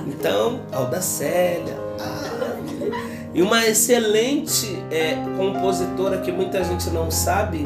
Então, 0.08 0.62
Alda 0.72 1.00
Célia. 1.00 1.78
ah, 2.00 2.58
e 3.32 3.44
uma 3.44 3.64
excelente 3.64 4.84
é, 4.90 5.18
compositora 5.38 6.18
que 6.18 6.32
muita 6.32 6.64
gente 6.64 6.90
não 6.90 7.12
sabe, 7.12 7.64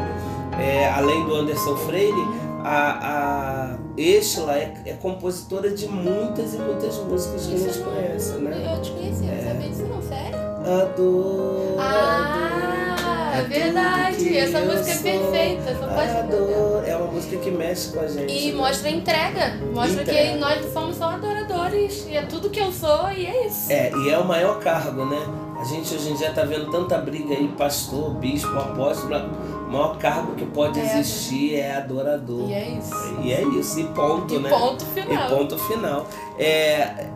é, 0.59 0.89
além 0.89 1.23
do 1.25 1.35
Anderson 1.35 1.77
Freire, 1.77 2.27
a, 2.65 3.60
a 3.60 3.60
Estela 3.97 4.57
é, 4.57 4.73
é 4.85 4.93
compositora 4.93 5.69
de 5.71 5.87
muitas 5.87 6.53
e 6.53 6.57
muitas 6.57 6.97
músicas 6.97 7.45
que 7.45 7.55
a 7.55 7.57
gente 7.57 7.79
conhece, 7.79 8.31
né? 8.33 8.75
Eu 8.75 8.81
te 8.81 8.91
conheci, 8.91 9.25
eu 9.25 9.35
não 9.35 9.43
sabia 9.43 9.69
disso 9.69 9.83
não, 9.83 10.01
sério? 10.01 10.37
Adoro. 10.61 11.75
Ah, 11.79 13.33
é 13.35 13.41
verdade. 13.43 14.37
Essa 14.37 14.59
música 14.61 14.91
é 14.91 14.97
perfeita, 14.97 15.75
só 15.79 15.87
pode 15.87 16.09
Adoro. 16.09 16.85
É 16.85 16.95
uma 16.95 17.11
música 17.11 17.37
que 17.37 17.51
mexe 17.51 17.91
com 17.91 17.99
a 17.99 18.07
gente. 18.07 18.31
E 18.31 18.51
né? 18.51 18.57
mostra 18.57 18.89
a 18.89 18.91
entrega. 18.91 19.57
Mostra 19.73 20.01
Entrega. 20.03 20.31
que 20.33 20.37
nós 20.37 20.73
somos 20.73 20.95
só 20.95 21.09
adoradores. 21.11 22.05
E 22.07 22.15
é 22.15 22.21
tudo 22.23 22.49
que 22.49 22.59
eu 22.59 22.71
sou 22.71 23.11
e 23.11 23.25
é 23.25 23.47
isso. 23.47 23.71
É, 23.71 23.91
e 23.91 24.09
é 24.09 24.17
o 24.17 24.25
maior 24.25 24.59
cargo, 24.59 25.05
né? 25.05 25.19
A 25.59 25.63
gente 25.63 25.93
hoje 25.93 26.09
em 26.09 26.15
dia 26.15 26.31
tá 26.31 26.43
vendo 26.43 26.71
tanta 26.71 26.97
briga 26.97 27.35
aí, 27.35 27.47
pastor, 27.49 28.15
bispo, 28.15 28.57
apóstolo, 28.57 29.29
maior 29.71 29.97
cargo 29.97 30.35
que 30.35 30.45
pode 30.45 30.79
É. 30.79 30.83
existir 30.83 31.55
é 31.55 31.77
adorador. 31.77 32.49
E 32.49 32.53
é 32.53 32.69
isso. 32.69 33.15
E 33.23 33.33
é 33.33 33.41
isso, 33.43 33.79
e 33.79 33.83
ponto, 33.85 34.33
E 34.35 34.39
né? 34.39 34.49
ponto 34.49 34.83
E 34.83 35.01
final. 35.01 35.29
ponto 35.29 35.57
final. 35.57 36.07
É, 36.37 37.07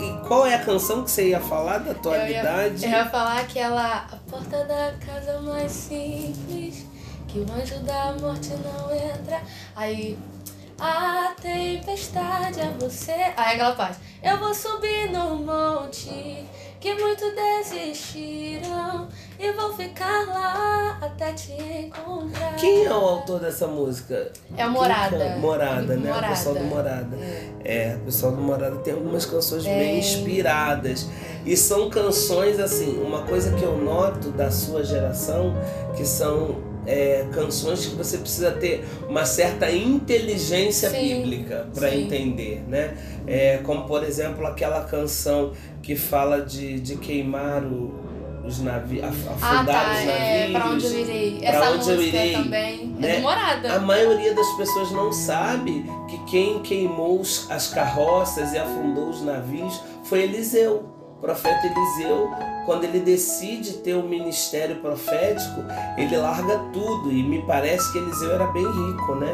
e 0.00 0.26
qual 0.26 0.46
é 0.46 0.54
a 0.54 0.58
canção 0.64 1.02
que 1.04 1.10
você 1.10 1.28
ia 1.30 1.40
falar 1.40 1.78
da 1.78 1.90
Eu 1.90 1.96
atualidade? 1.96 2.84
ia, 2.86 2.90
eu 2.92 2.98
ia 2.98 3.06
falar 3.06 3.40
aquela. 3.40 4.06
A 4.12 4.16
porta 4.30 4.64
da 4.64 4.92
casa 5.04 5.40
mais 5.40 5.70
simples, 5.70 6.86
que 7.28 7.38
o 7.40 7.46
anjo 7.52 7.78
da 7.80 8.14
morte 8.20 8.50
não 8.50 8.94
entra. 8.94 9.40
Aí. 9.76 10.16
A 10.76 11.32
tempestade 11.40 12.58
é 12.60 12.68
você. 12.80 13.12
Aí 13.36 13.54
aquela 13.54 13.72
parte. 13.76 13.98
Eu 14.20 14.38
vou 14.38 14.52
subir 14.52 15.08
no 15.12 15.36
monte, 15.36 16.44
que 16.84 16.92
muitos 16.92 17.32
desistiram. 17.34 19.08
E 19.40 19.50
vou 19.52 19.72
ficar 19.72 20.26
lá 20.26 20.98
até 21.00 21.32
te 21.32 21.52
encontrar. 21.52 22.56
Quem 22.56 22.84
é 22.84 22.90
o 22.90 22.94
autor 22.94 23.40
dessa 23.40 23.66
música? 23.66 24.30
É 24.54 24.66
o 24.66 24.66
Quem 24.66 24.68
Morada. 24.68 25.18
canta? 25.18 25.36
Morada, 25.38 25.96
né? 25.96 26.12
Morada. 26.12 26.26
O 26.26 26.28
pessoal 26.28 26.54
do 26.54 26.64
Morada. 26.64 27.16
É. 27.16 27.50
É, 27.64 27.96
o 27.96 28.00
pessoal 28.00 28.32
do 28.32 28.42
Morada 28.42 28.76
tem 28.76 28.92
algumas 28.92 29.24
canções 29.24 29.64
bem 29.64 29.98
inspiradas. 29.98 31.08
E 31.46 31.56
são 31.56 31.88
canções, 31.88 32.60
assim, 32.60 33.02
uma 33.02 33.22
coisa 33.22 33.56
que 33.56 33.62
eu 33.62 33.78
noto 33.78 34.30
da 34.30 34.50
sua 34.50 34.84
geração, 34.84 35.54
que 35.96 36.04
são 36.04 36.73
é, 36.86 37.26
canções 37.32 37.86
que 37.86 37.94
você 37.96 38.18
precisa 38.18 38.50
ter 38.52 38.84
uma 39.08 39.24
certa 39.24 39.70
inteligência 39.70 40.90
Sim, 40.90 41.22
bíblica 41.22 41.66
para 41.74 41.94
entender, 41.94 42.62
né? 42.68 42.96
É, 43.26 43.58
como, 43.62 43.84
por 43.84 44.04
exemplo, 44.04 44.46
aquela 44.46 44.82
canção 44.84 45.52
que 45.82 45.96
fala 45.96 46.40
de, 46.42 46.78
de 46.80 46.96
queimar 46.96 47.62
o, 47.62 47.94
os 48.44 48.60
navios, 48.60 49.02
Ah, 49.04 49.08
afundar 49.08 49.66
tá. 49.66 49.90
os 50.00 50.06
navios. 50.06 50.10
É, 50.10 50.48
pra 50.52 50.66
onde 50.70 50.84
eu 50.86 50.98
irei. 51.00 51.38
Pra 51.40 51.48
Essa 51.48 51.70
onde 51.70 51.90
eu 51.90 52.02
irei, 52.02 52.32
também 52.32 52.86
né? 52.98 53.10
é 53.12 53.16
do 53.16 53.22
Morada. 53.22 53.72
A 53.74 53.78
maioria 53.78 54.34
das 54.34 54.50
pessoas 54.56 54.90
não 54.92 55.10
sabe 55.12 55.84
que 56.08 56.18
quem 56.26 56.60
queimou 56.60 57.22
as 57.48 57.68
carroças 57.68 58.52
e 58.52 58.58
afundou 58.58 59.08
os 59.08 59.22
navios 59.22 59.80
foi 60.04 60.22
Eliseu. 60.22 60.90
O 61.24 61.26
profeta 61.26 61.66
Eliseu, 61.66 62.30
quando 62.66 62.84
ele 62.84 63.00
decide 63.00 63.78
ter 63.78 63.94
o 63.94 64.02
ministério 64.02 64.76
profético, 64.76 65.64
ele 65.96 66.14
larga 66.18 66.58
tudo. 66.70 67.10
E 67.10 67.22
me 67.22 67.40
parece 67.46 67.90
que 67.92 67.96
Eliseu 67.96 68.34
era 68.34 68.46
bem 68.48 68.62
rico, 68.62 69.14
né? 69.14 69.32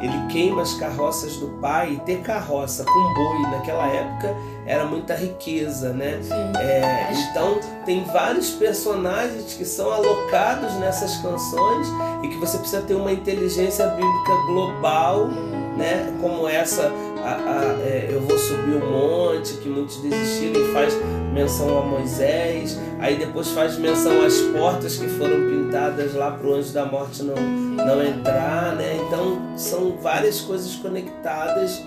É. 0.00 0.04
Ele 0.04 0.26
queima 0.32 0.62
as 0.62 0.74
carroças 0.74 1.36
do 1.36 1.46
pai. 1.60 1.92
E 1.92 2.00
ter 2.00 2.22
carroça 2.22 2.82
com 2.82 3.14
boi 3.14 3.52
naquela 3.52 3.86
época 3.86 4.36
era 4.66 4.84
muita 4.84 5.14
riqueza, 5.14 5.92
né? 5.92 6.20
É, 6.58 7.12
então 7.12 7.60
tem 7.86 8.02
vários 8.02 8.50
personagens 8.50 9.54
que 9.54 9.64
são 9.64 9.92
alocados 9.92 10.74
nessas 10.74 11.18
canções 11.18 11.86
e 12.24 12.28
que 12.28 12.36
você 12.38 12.58
precisa 12.58 12.82
ter 12.82 12.94
uma 12.94 13.12
inteligência 13.12 13.86
bíblica 13.86 14.34
global, 14.48 15.28
né? 15.76 16.12
Como 16.20 16.48
essa, 16.48 16.92
a- 17.24 17.50
a- 17.50 17.82
é, 17.86 18.08
eu 18.10 18.20
vou 18.20 18.38
subir 18.38 18.76
o 18.76 18.86
monte, 18.86 19.54
que 19.54 19.68
muitos 19.68 19.96
desistiram 20.02 20.60
e 20.60 20.72
faz 20.72 20.94
menção 21.32 21.78
a 21.78 21.82
Moisés, 21.82 22.78
aí 22.98 23.16
depois 23.16 23.48
faz 23.50 23.76
menção 23.78 24.22
às 24.24 24.38
portas 24.40 24.96
que 24.96 25.06
foram 25.08 25.46
pintadas 25.48 26.14
lá 26.14 26.30
para 26.32 26.46
o 26.46 26.54
anjo 26.54 26.72
da 26.72 26.84
morte 26.86 27.22
não, 27.22 27.34
não 27.36 28.02
entrar, 28.02 28.74
né? 28.76 28.98
Então 29.06 29.38
são 29.56 29.96
várias 30.02 30.40
coisas 30.40 30.74
conectadas 30.76 31.82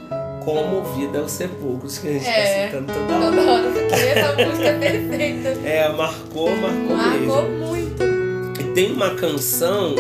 como 0.46 0.82
vida 0.96 1.20
aos 1.20 1.32
sepulcros 1.32 1.98
que 2.00 2.08
a 2.08 2.12
gente 2.14 2.22
está 2.28 2.32
É. 2.40 2.66
citando 2.68 2.94
toda 2.94 3.14
hora. 3.14 3.36
Toda 3.36 3.52
hora, 3.52 3.72
porque 3.72 3.94
essa 3.96 4.46
música 4.48 4.68
é 4.68 4.80
perfeita. 4.80 5.50
É, 5.68 5.90
marcou, 5.90 6.50
marcou, 6.56 6.96
Marcou 6.98 7.44
mesmo. 7.44 7.68
muito. 7.68 8.04
E 8.60 8.64
tem 8.74 8.92
uma 8.94 9.12
canção 9.12 9.94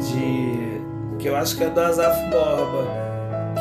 de. 0.00 0.80
que 1.18 1.28
eu 1.28 1.36
acho 1.36 1.56
que 1.56 1.64
é 1.64 1.70
do 1.70 1.80
Azaf 1.80 2.16
Borba, 2.30 2.86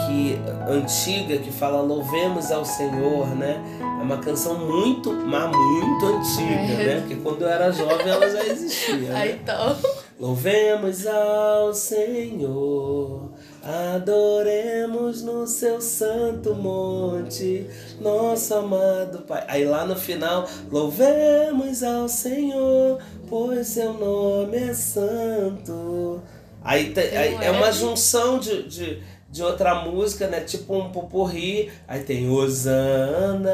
que 0.07 0.39
antiga, 0.69 1.37
que 1.37 1.51
fala 1.51 1.81
Louvemos 1.81 2.49
ao 2.51 2.63
Senhor, 2.63 3.27
né? 3.35 3.61
É 3.81 4.03
uma 4.03 4.17
canção 4.17 4.57
muito, 4.57 5.11
mas 5.11 5.51
muito 5.51 6.05
antiga, 6.05 6.81
É. 6.81 6.85
né? 6.85 6.99
Porque 7.01 7.15
quando 7.17 7.41
eu 7.41 7.49
era 7.49 7.71
jovem 7.71 8.07
ela 8.07 8.29
já 8.29 8.45
existia. 8.45 8.95
Né? 8.95 9.31
então. 9.31 9.75
Louvemos 10.19 11.05
ao 11.05 11.73
Senhor, 11.75 13.29
adoremos 13.61 15.21
no 15.21 15.45
seu 15.45 15.79
santo 15.79 16.55
monte, 16.55 17.67
nosso 18.01 18.55
amado 18.55 19.19
Pai. 19.27 19.43
Aí 19.47 19.65
lá 19.65 19.85
no 19.85 19.95
final, 19.95 20.47
louvemos 20.71 21.83
ao 21.83 22.09
Senhor, 22.09 22.97
pois 23.29 23.67
seu 23.67 23.93
nome 23.93 24.57
é 24.57 24.73
santo. 24.73 26.19
Aí, 26.63 26.91
aí 26.97 27.35
é 27.35 27.45
é? 27.45 27.51
uma 27.51 27.71
junção 27.71 28.39
de, 28.39 28.63
de, 28.63 29.01
de 29.29 29.43
outra 29.43 29.83
música, 29.83 30.27
né? 30.27 30.41
Tipo 30.41 30.75
um 30.75 30.91
popurri. 30.91 31.71
Aí 31.87 32.03
tem 32.03 32.29
Osana, 32.29 33.51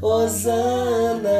Osana. 0.00 1.30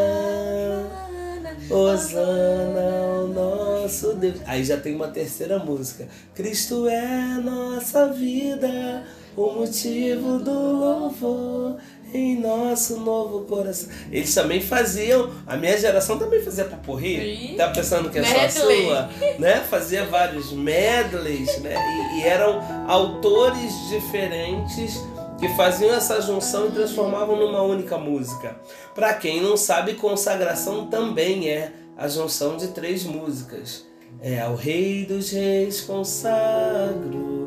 Osana 1.71 3.23
ao 3.23 3.29
nosso 3.29 4.15
Deus. 4.15 4.41
Aí 4.47 4.65
já 4.65 4.77
tem 4.77 4.95
uma 4.95 5.09
terceira 5.09 5.59
música. 5.59 6.07
Cristo 6.35 6.87
é 6.89 7.41
nossa 7.43 8.09
vida, 8.09 9.05
o 9.37 9.53
motivo 9.53 10.39
do 10.39 10.53
louvor 10.53 11.77
em 12.13 12.39
nosso 12.39 13.01
novo 13.01 13.41
coração. 13.47 13.89
Eles 14.11 14.35
também 14.35 14.61
faziam, 14.61 15.31
a 15.47 15.57
minha 15.57 15.79
geração 15.79 16.19
também 16.19 16.43
fazia 16.43 16.65
paporri. 16.65 17.49
Sim. 17.49 17.55
Tá 17.57 17.69
pensando 17.69 18.11
que 18.11 18.19
é 18.19 18.23
só 18.23 18.39
a 18.39 18.43
Medley. 18.43 18.85
sua? 18.85 19.11
Né? 19.39 19.61
Fazia 19.69 20.05
vários 20.05 20.53
medleys, 20.53 21.59
né? 21.59 21.75
E, 21.77 22.21
e 22.21 22.23
eram 22.25 22.61
autores 22.89 23.73
diferentes 23.89 25.01
que 25.39 25.49
faziam 25.57 25.93
essa 25.93 26.21
junção 26.21 26.69
e 26.69 26.71
transformavam 26.71 27.37
numa 27.37 27.63
única 27.63 27.99
música. 27.99 28.57
Para 28.95 29.15
quem 29.15 29.41
não 29.41 29.57
sabe, 29.57 29.95
consagração 29.95 30.87
também 30.87 31.49
é 31.49 31.73
a 31.97 32.07
junção 32.07 32.57
de 32.57 32.69
três 32.69 33.05
músicas. 33.05 33.85
É 34.21 34.41
ao 34.41 34.55
Rei 34.55 35.05
dos 35.05 35.31
Reis 35.31 35.81
consagro 35.81 37.42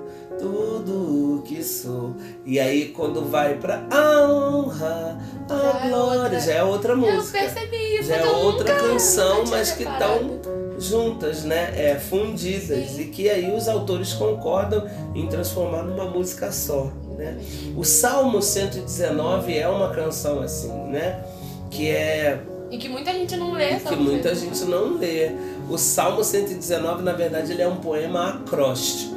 tudo 0.49 1.35
o 1.37 1.41
que 1.41 1.63
sou. 1.63 2.13
E 2.45 2.59
aí 2.59 2.89
quando 2.89 3.21
vai 3.29 3.55
para 3.55 3.83
a 3.89 4.27
honra, 4.29 5.17
Já 5.49 5.55
a 5.55 5.85
é 5.85 5.89
glória, 5.89 6.21
outra. 6.23 6.39
já 6.39 6.53
é 6.53 6.63
outra 6.63 6.93
Eu 6.93 6.97
música. 6.97 7.39
percebi 7.39 7.95
isso, 7.99 8.09
Já 8.09 8.17
é 8.17 8.21
eu 8.27 8.35
outra 8.37 8.73
nunca, 8.73 8.87
canção, 8.89 9.37
nunca 9.39 9.49
mas 9.51 9.71
que 9.71 9.83
estão 9.83 10.39
juntas, 10.77 11.43
né? 11.43 11.73
É, 11.75 11.95
fundidas. 11.95 12.89
Sim. 12.91 13.01
E 13.01 13.05
que 13.05 13.29
aí 13.29 13.55
os 13.55 13.67
autores 13.67 14.13
concordam 14.13 14.85
em 15.15 15.25
transformar 15.27 15.83
numa 15.83 16.05
música 16.05 16.51
só. 16.51 16.91
Né? 17.17 17.37
O 17.75 17.83
Salmo 17.83 18.41
119 18.41 19.57
é 19.57 19.67
uma 19.67 19.89
canção 19.89 20.41
assim, 20.41 20.71
né? 20.89 21.23
Que 21.71 21.89
é 21.89 22.39
E 22.69 22.77
que 22.77 22.89
muita 22.89 23.11
gente 23.13 23.35
não 23.37 23.53
lê 23.53 23.75
que 23.79 23.95
muita 23.95 24.35
gente 24.35 24.63
não 24.65 24.97
lê. 24.97 25.31
O 25.69 25.77
Salmo 25.77 26.23
119, 26.23 27.01
na 27.03 27.13
verdade, 27.13 27.51
ele 27.53 27.61
é 27.61 27.67
um 27.67 27.77
poema 27.77 28.29
acróstico, 28.35 29.14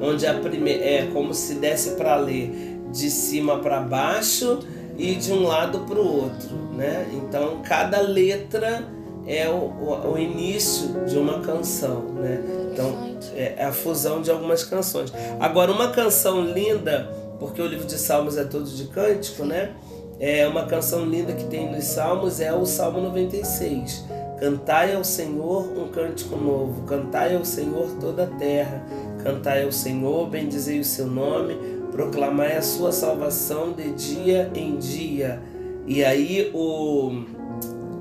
onde 0.00 0.26
a 0.26 0.34
primeira 0.34 0.84
é 0.84 1.10
como 1.12 1.32
se 1.32 1.54
desse 1.54 1.92
para 1.92 2.16
ler 2.16 2.76
de 2.92 3.10
cima 3.10 3.58
para 3.58 3.80
baixo 3.80 4.60
e 4.98 5.14
de 5.14 5.32
um 5.32 5.42
lado 5.42 5.80
para 5.80 5.98
o 5.98 6.22
outro, 6.22 6.56
né? 6.74 7.06
Então, 7.12 7.60
cada 7.62 8.00
letra 8.00 8.84
é 9.26 9.48
o, 9.48 9.54
o, 9.54 10.12
o 10.12 10.18
início 10.18 11.04
de 11.06 11.18
uma 11.18 11.40
canção, 11.40 12.02
né? 12.14 12.40
Então, 12.72 12.90
Interessante. 12.90 13.32
é 13.36 13.64
a 13.64 13.72
fusão 13.72 14.22
de 14.22 14.30
algumas 14.30 14.64
canções. 14.64 15.12
Agora, 15.40 15.72
uma 15.72 15.90
canção 15.90 16.42
linda, 16.42 17.10
porque 17.38 17.60
o 17.60 17.66
livro 17.66 17.86
de 17.86 17.98
Salmos 17.98 18.38
é 18.38 18.44
todo 18.44 18.64
de 18.64 18.84
cântico, 18.84 19.44
né? 19.44 19.72
É 20.18 20.46
uma 20.48 20.64
canção 20.64 21.04
linda 21.04 21.32
que 21.32 21.44
tem 21.44 21.70
nos 21.70 21.84
Salmos, 21.84 22.40
é 22.40 22.52
o 22.52 22.64
Salmo 22.64 23.00
96. 23.00 24.04
Cantai 24.38 24.94
ao 24.94 25.02
Senhor 25.02 25.66
um 25.76 25.88
cântico 25.88 26.36
novo, 26.36 26.82
cantai 26.82 27.34
ao 27.34 27.44
Senhor 27.44 27.88
toda 28.00 28.24
a 28.24 28.26
terra, 28.26 28.82
cantai 29.22 29.64
ao 29.64 29.72
Senhor, 29.72 30.28
bendizei 30.28 30.78
o 30.80 30.84
seu 30.84 31.06
nome, 31.06 31.56
proclamai 31.92 32.56
a 32.56 32.62
sua 32.62 32.92
salvação 32.92 33.72
de 33.72 33.90
dia 33.92 34.50
em 34.54 34.76
dia. 34.76 35.40
E 35.86 36.04
aí 36.04 36.50
o 36.54 37.24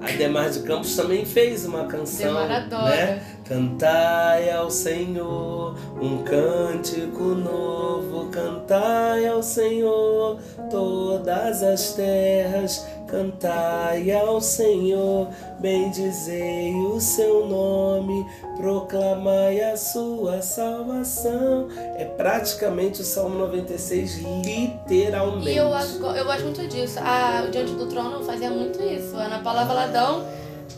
Ademar 0.01 0.50
de 0.50 0.60
Campos 0.60 0.95
também 0.95 1.25
fez 1.25 1.65
uma 1.65 1.86
canção, 1.86 2.34
né? 2.86 3.24
Cantai 3.45 4.50
ao 4.51 4.69
Senhor 4.69 5.75
um 6.01 6.24
cântico 6.24 7.24
novo, 7.24 8.29
cantai 8.29 9.27
ao 9.27 9.41
Senhor 9.41 10.39
todas 10.69 11.63
as 11.63 11.93
terras, 11.93 12.86
Cantai 13.07 14.12
ao 14.12 14.41
Senhor, 14.41 15.29
bendizei 15.59 16.74
o 16.74 17.00
seu 17.00 17.45
nome, 17.47 18.25
proclamai 18.57 19.62
a 19.62 19.77
sua 19.77 20.41
salvação. 20.41 21.67
É 21.97 22.05
praticamente 22.05 23.01
o 23.01 23.03
Salmo 23.03 23.38
96, 23.38 24.17
literalmente. 24.43 25.50
E 25.50 25.57
eu, 25.57 25.65
eu 25.65 26.25
gosto 26.25 26.43
muito 26.43 26.67
disso. 26.67 27.00
A, 27.00 27.45
o 27.47 27.51
Diante 27.51 27.74
do 27.74 27.88
Trono 27.88 28.24
fazia 28.24 28.50
muito 28.50 28.81
isso. 28.81 29.15
A 29.15 29.25
Ana 29.25 29.39
Paula 29.39 29.65
Valadão 29.65 30.25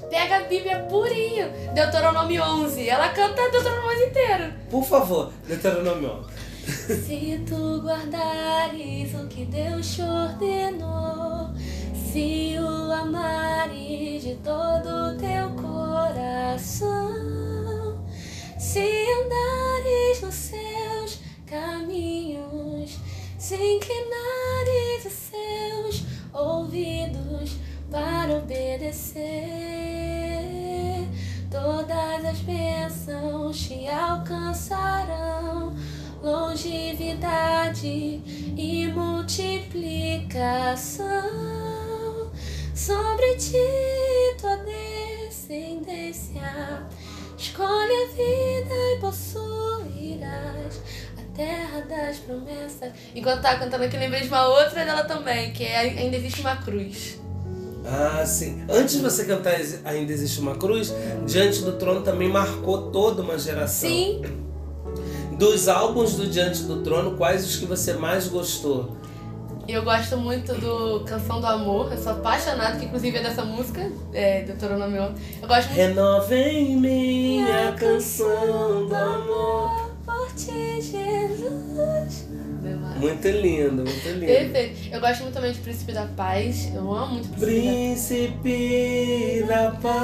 pega 0.09 0.37
a 0.37 0.43
Bíblia 0.43 0.79
purinho, 0.89 1.47
Deuteronômio 1.73 2.43
11. 2.43 2.89
Ela 2.89 3.09
canta 3.09 3.49
Deuteronômio 3.49 4.07
inteiro. 4.07 4.53
Por 4.69 4.83
favor, 4.83 5.31
Deuteronômio 5.47 6.11
11. 6.11 6.47
Se 7.05 7.41
tu 7.47 7.79
guardares 7.81 9.13
o 9.13 9.25
que 9.27 9.45
Deus 9.45 9.95
te 9.95 10.01
ordenou, 10.01 11.26
se 12.17 12.57
o 12.57 12.91
amares 12.91 14.23
de 14.23 14.33
todo 14.37 14.89
o 14.89 15.15
teu 15.17 15.51
coração, 15.51 17.13
se 18.57 19.05
andares 19.19 20.21
nos 20.23 20.33
seus 20.33 21.19
caminhos, 21.45 22.97
se 23.37 23.53
inclinares 23.53 25.05
os 25.05 25.13
seus 25.13 26.03
ouvidos 26.33 27.57
para 27.91 28.39
obedecer, 28.39 29.21
todas 31.51 32.25
as 32.25 32.39
bênçãos 32.39 33.59
te 33.59 33.87
alcançarão. 33.87 35.75
Longevidade 36.23 38.23
e 38.57 38.87
multiplicação 38.87 41.86
sobre 42.87 43.35
ti, 43.35 43.57
tua 44.39 44.55
descendência. 45.27 46.41
Escolhe 47.37 47.91
a 47.91 48.07
vida 48.07 48.73
e 48.95 48.99
possuirás 49.01 50.81
a 51.17 51.35
terra 51.35 51.81
das 51.81 52.17
promessas. 52.19 52.93
Enquanto 53.13 53.41
tá 53.41 53.59
cantando 53.59 53.83
aqui, 53.83 53.97
lembrei 53.97 54.21
de 54.21 54.29
uma 54.29 54.47
outra 54.47 54.85
dela 54.85 55.03
também, 55.03 55.51
que 55.51 55.65
é 55.65 55.79
Ainda 55.79 56.15
Existe 56.15 56.39
uma 56.39 56.55
Cruz. 56.55 57.19
Ah, 57.85 58.25
sim. 58.25 58.63
Antes 58.69 58.95
de 58.95 59.01
você 59.01 59.25
cantar 59.25 59.55
Ainda 59.83 60.13
Existe 60.13 60.39
uma 60.39 60.55
Cruz, 60.55 60.93
Diante 61.25 61.63
do 61.63 61.73
Trono 61.73 62.03
também 62.03 62.29
marcou 62.29 62.89
toda 62.89 63.21
uma 63.21 63.37
geração. 63.37 63.89
Sim. 63.89 64.21
Dos 65.37 65.67
álbuns 65.67 66.13
do 66.13 66.25
Diante 66.25 66.63
do 66.63 66.81
Trono, 66.83 67.17
quais 67.17 67.45
os 67.45 67.57
que 67.57 67.65
você 67.65 67.93
mais 67.93 68.29
gostou? 68.29 68.95
Eu 69.67 69.83
gosto 69.83 70.15
muito 70.15 70.53
do 70.53 71.01
Canção 71.01 71.41
do 71.41 71.45
Amor, 71.45 71.91
eu 71.91 71.97
sou 71.97 72.13
apaixonada, 72.13 72.79
que 72.79 72.85
inclusive 72.85 73.17
é 73.17 73.21
dessa 73.21 73.43
música, 73.43 73.91
é, 74.13 74.43
Deuteronômio. 74.43 75.13
Eu 75.41 75.47
gosto 75.47 75.67
muito. 75.67 75.77
Renova 75.77 76.33
em 76.33 76.77
mim 76.77 77.43
a 77.43 77.73
canção 77.73 78.87
do 78.87 78.95
amor 78.95 79.91
por 80.05 80.31
ti, 80.35 80.81
Jesus. 80.81 82.29
Muito 82.97 83.27
lindo, 83.27 83.83
muito 83.83 84.07
lindo. 84.07 84.25
Perfeito. 84.25 84.89
Eu 84.89 85.01
gosto 85.01 85.23
muito 85.23 85.33
também 85.33 85.51
de 85.51 85.59
Príncipe 85.59 85.91
da 85.91 86.05
Paz. 86.05 86.73
Eu 86.73 86.89
amo 86.93 87.15
muito 87.15 87.27
Príncipe, 87.37 88.37
Príncipe 88.41 89.47
da 89.49 89.71
Paz. 89.71 89.97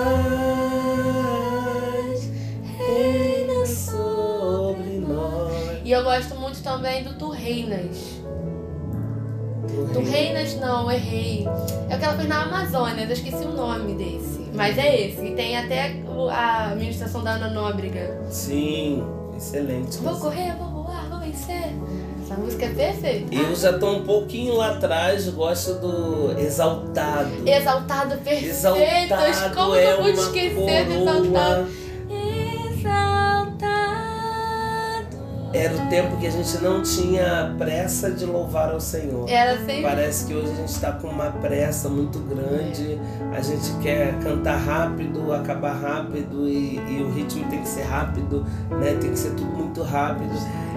Reina 2.77 3.65
sobre 3.65 4.99
nós. 4.99 5.81
E 5.85 5.91
eu 5.91 6.03
gosto 6.03 6.35
muito 6.35 6.61
também 6.61 7.01
do 7.03 7.13
Tu 7.13 7.29
Reinas. 7.29 8.12
Tu 9.93 9.99
Reinas 9.99 10.55
não, 10.55 10.91
errei. 10.91 11.47
É 11.89 11.95
o 11.95 11.99
que 11.99 12.05
ela 12.05 12.15
fez 12.15 12.27
na 12.29 12.43
Amazônia, 12.43 13.03
eu 13.03 13.11
esqueci 13.11 13.43
o 13.43 13.51
nome 13.53 13.93
desse. 13.95 14.49
Mas 14.53 14.77
é 14.77 15.07
esse. 15.07 15.25
E 15.25 15.35
tem 15.35 15.57
até 15.57 15.95
a 16.31 16.75
ministração 16.75 17.23
da 17.23 17.31
Ana 17.31 17.49
Nóbrega. 17.49 18.21
Sim, 18.29 19.03
excelente. 19.35 19.97
Vou 19.97 20.15
correr, 20.17 20.53
vou 20.57 20.83
voar, 20.83 21.07
vou 21.09 21.19
vencer. 21.19 21.73
Essa 22.23 22.35
música 22.35 22.65
é 22.65 22.69
perfeita. 22.69 23.35
Eu 23.35 23.55
já 23.55 23.77
tô 23.77 23.91
um 23.91 24.03
pouquinho 24.03 24.55
lá 24.55 24.71
atrás, 24.71 25.27
gosto 25.29 25.73
do 25.75 26.39
Exaltado. 26.39 27.47
Exaltado, 27.47 28.17
perfeito. 28.17 28.45
Exaltado 28.45 29.55
Como 29.55 29.75
é 29.75 29.93
eu 29.93 29.97
vou 29.97 30.09
esquecer 30.09 30.85
do. 30.85 31.01
Exaltado? 31.01 31.82
Era 35.53 35.75
o 35.75 35.87
tempo 35.87 36.17
que 36.17 36.25
a 36.25 36.31
gente 36.31 36.57
não 36.63 36.81
tinha 36.81 37.53
pressa 37.59 38.09
de 38.09 38.25
louvar 38.25 38.71
ao 38.71 38.79
Senhor. 38.79 39.29
Era 39.29 39.55
sempre. 39.59 39.83
Parece 39.83 40.25
que 40.25 40.33
hoje 40.33 40.51
a 40.51 40.55
gente 40.55 40.69
está 40.69 40.91
com 40.93 41.07
uma 41.09 41.29
pressa 41.29 41.87
muito 41.87 42.17
grande, 42.19 42.99
a 43.31 43.39
gente 43.39 43.71
quer 43.81 44.17
cantar 44.19 44.57
rápido, 44.57 45.31
acabar 45.31 45.73
rápido 45.73 46.47
e, 46.47 46.77
e 46.77 47.03
o 47.03 47.11
ritmo 47.11 47.47
tem 47.51 47.61
que 47.61 47.67
ser 47.67 47.83
rápido, 47.83 48.43
né? 48.71 48.97
tem 48.99 49.11
que 49.11 49.19
ser 49.19 49.31
tudo 49.35 49.51
muito 49.51 49.83
rápido. 49.83 50.33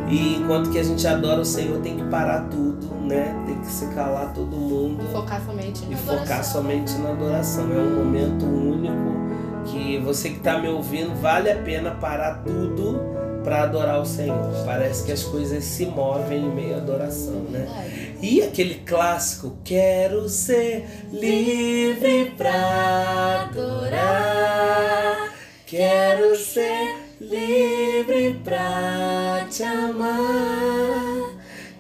E 0.09 0.37
enquanto 0.37 0.71
que 0.71 0.79
a 0.79 0.85
gente 0.85 1.07
adora 1.07 1.41
o 1.41 1.45
Senhor, 1.45 1.81
tem 1.81 1.97
que 1.97 2.05
parar 2.05 2.43
tudo, 2.51 2.87
né? 3.07 3.35
tem 3.47 3.59
que 3.59 3.67
se 3.67 3.87
calar 3.95 4.33
todo 4.35 4.55
mundo 4.55 5.05
Focar 5.11 5.41
somente 5.45 5.87
na 5.87 5.93
e 5.93 5.97
focar 5.97 6.23
adoração. 6.23 6.63
somente 6.63 6.93
na 6.99 7.11
adoração. 7.11 7.65
É 7.73 7.79
um 7.79 8.05
momento 8.05 8.45
único 8.45 9.17
que 9.65 9.99
você 9.99 10.29
que 10.29 10.37
está 10.37 10.59
me 10.59 10.69
ouvindo, 10.69 11.15
vale 11.21 11.51
a 11.51 11.57
pena 11.57 11.93
parar 11.93 12.43
tudo 12.45 13.26
para 13.47 13.63
adorar 13.63 14.01
o 14.01 14.05
Senhor. 14.05 14.51
Parece 14.65 15.05
que 15.07 15.13
as 15.13 15.23
coisas 15.23 15.63
se 15.63 15.87
movem 15.87 16.47
em 16.47 16.51
meio 16.53 16.75
à 16.75 16.79
adoração, 16.79 17.45
né? 17.49 18.17
E 18.21 18.43
aquele 18.43 18.75
clássico, 18.85 19.57
quero 19.63 20.29
ser 20.29 20.85
livre 21.13 22.35
pra 22.37 23.49
adorar, 23.49 25.33
quero 25.65 26.35
ser 26.35 26.97
livre 27.21 28.41
pra 28.43 29.47
te 29.49 29.63
amar 29.63 31.31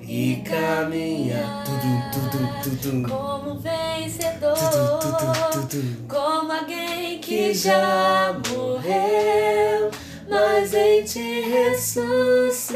e 0.02 0.36
caminhar. 0.48 1.64
Tudum, 1.64 2.00
tudum, 2.12 2.46
tudum. 2.62 3.02
Como 3.08 3.58
vencedor, 3.58 4.54
Tudum, 4.56 4.98
tudum, 5.00 5.66
tudum. 5.66 6.06
como 6.08 6.52
alguém 6.52 7.18
que 7.18 7.52
já 7.52 8.36
morreu, 8.54 9.85
mas 10.28 10.74
em 10.74 11.04
ti 11.04 11.40
ressuscitou. 11.42 12.66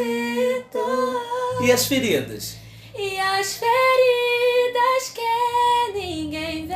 E 1.63 1.73
as 1.73 1.87
feridas? 1.87 2.57
E 2.97 3.19
as 3.19 3.57
feridas 3.57 5.11
que 5.15 5.93
ninguém 5.93 6.67
vê, 6.67 6.75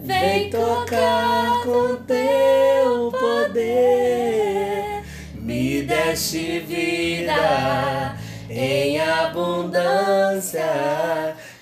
Vem 0.00 0.50
tocar 0.50 1.62
com 1.64 1.96
teu 2.06 3.10
poder, 3.12 5.02
me 5.34 5.82
deste 5.82 6.60
vida 6.60 8.18
em 8.48 8.98
abundância, 9.00 10.64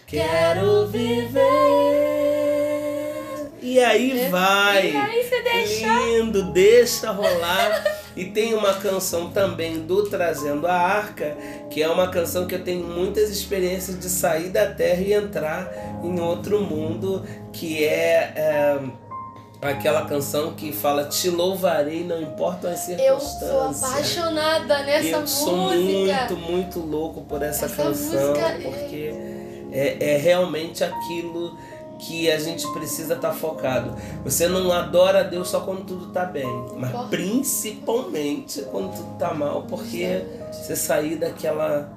quero 0.07 0.87
viver. 0.87 1.86
E 3.95 4.15
aí 4.23 4.29
vai, 4.31 4.91
E 4.91 4.97
aí 4.97 5.23
você 5.23 5.43
deixa. 5.43 5.87
lindo, 5.87 6.43
deixa 6.53 7.11
rolar. 7.11 7.85
E 8.17 8.25
tem 8.25 8.55
uma 8.55 8.75
canção 8.75 9.31
também 9.31 9.81
do 9.81 10.05
Trazendo 10.09 10.67
a 10.67 10.73
Arca, 10.73 11.37
que 11.71 11.83
é 11.83 11.89
uma 11.89 12.09
canção 12.09 12.47
que 12.47 12.55
eu 12.55 12.65
tenho 12.65 12.83
muitas 12.85 13.29
experiências 13.31 13.99
de 13.99 14.09
sair 14.09 14.49
da 14.49 14.67
terra 14.67 15.01
e 15.03 15.13
entrar 15.13 16.01
em 16.03 16.19
outro 16.19 16.61
mundo, 16.63 17.23
que 17.53 17.85
é, 17.85 18.33
é, 18.35 18.79
aquela 19.61 20.07
canção 20.07 20.55
que 20.55 20.73
fala 20.73 21.05
Te 21.05 21.29
louvarei, 21.29 22.05
não 22.05 22.21
importam 22.23 22.71
as 22.71 22.89
Eu 22.89 23.21
sou 23.21 23.29
circunstâncias. 23.39 23.85
apaixonada 23.91 24.83
nessa 24.85 25.09
eu 25.09 25.27
sou 25.27 25.57
música. 25.57 26.27
muito, 26.29 26.37
muito 26.37 26.81
louco 26.81 27.21
por 27.23 27.43
essa, 27.43 27.67
Essa 27.67 27.77
canção, 27.83 28.35
é- 28.35 28.59
porque 28.61 29.15
é, 29.73 30.15
é 30.15 30.17
realmente 30.17 30.83
aquilo 30.83 31.59
que 31.99 32.31
a 32.31 32.39
gente 32.39 32.67
precisa 32.73 33.15
estar 33.15 33.33
focado. 33.33 33.95
Você 34.25 34.47
não 34.49 34.71
adora 34.73 35.21
a 35.21 35.23
Deus 35.23 35.49
só 35.49 35.61
quando 35.61 35.85
tudo 35.85 36.07
tá 36.09 36.25
bem, 36.25 36.47
mas 36.77 36.91
Porra. 36.93 37.09
principalmente 37.09 38.63
quando 38.71 38.95
tudo 38.95 39.19
tá 39.19 39.33
mal, 39.35 39.63
porque 39.63 40.23
você 40.53 40.77
sair 40.77 41.17
daquela 41.17 41.91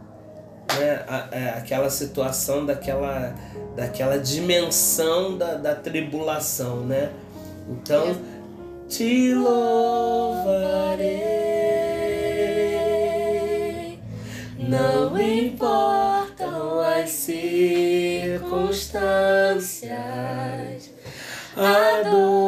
né, 0.78 1.04
a- 1.08 1.28
a- 1.32 1.58
aquela 1.58 1.90
situação, 1.90 2.66
daquela, 2.66 3.34
daquela 3.76 4.18
dimensão 4.20 5.36
da, 5.38 5.56
da 5.56 5.74
tribulação, 5.76 6.82
né? 6.82 7.10
Então, 7.68 8.16
te 8.88 9.34
louvarei, 13.10 14.00
não 14.60 15.20
importam 15.20 16.80
as 16.80 17.10
circunstâncias, 17.10 18.29
adorarei 21.56 22.40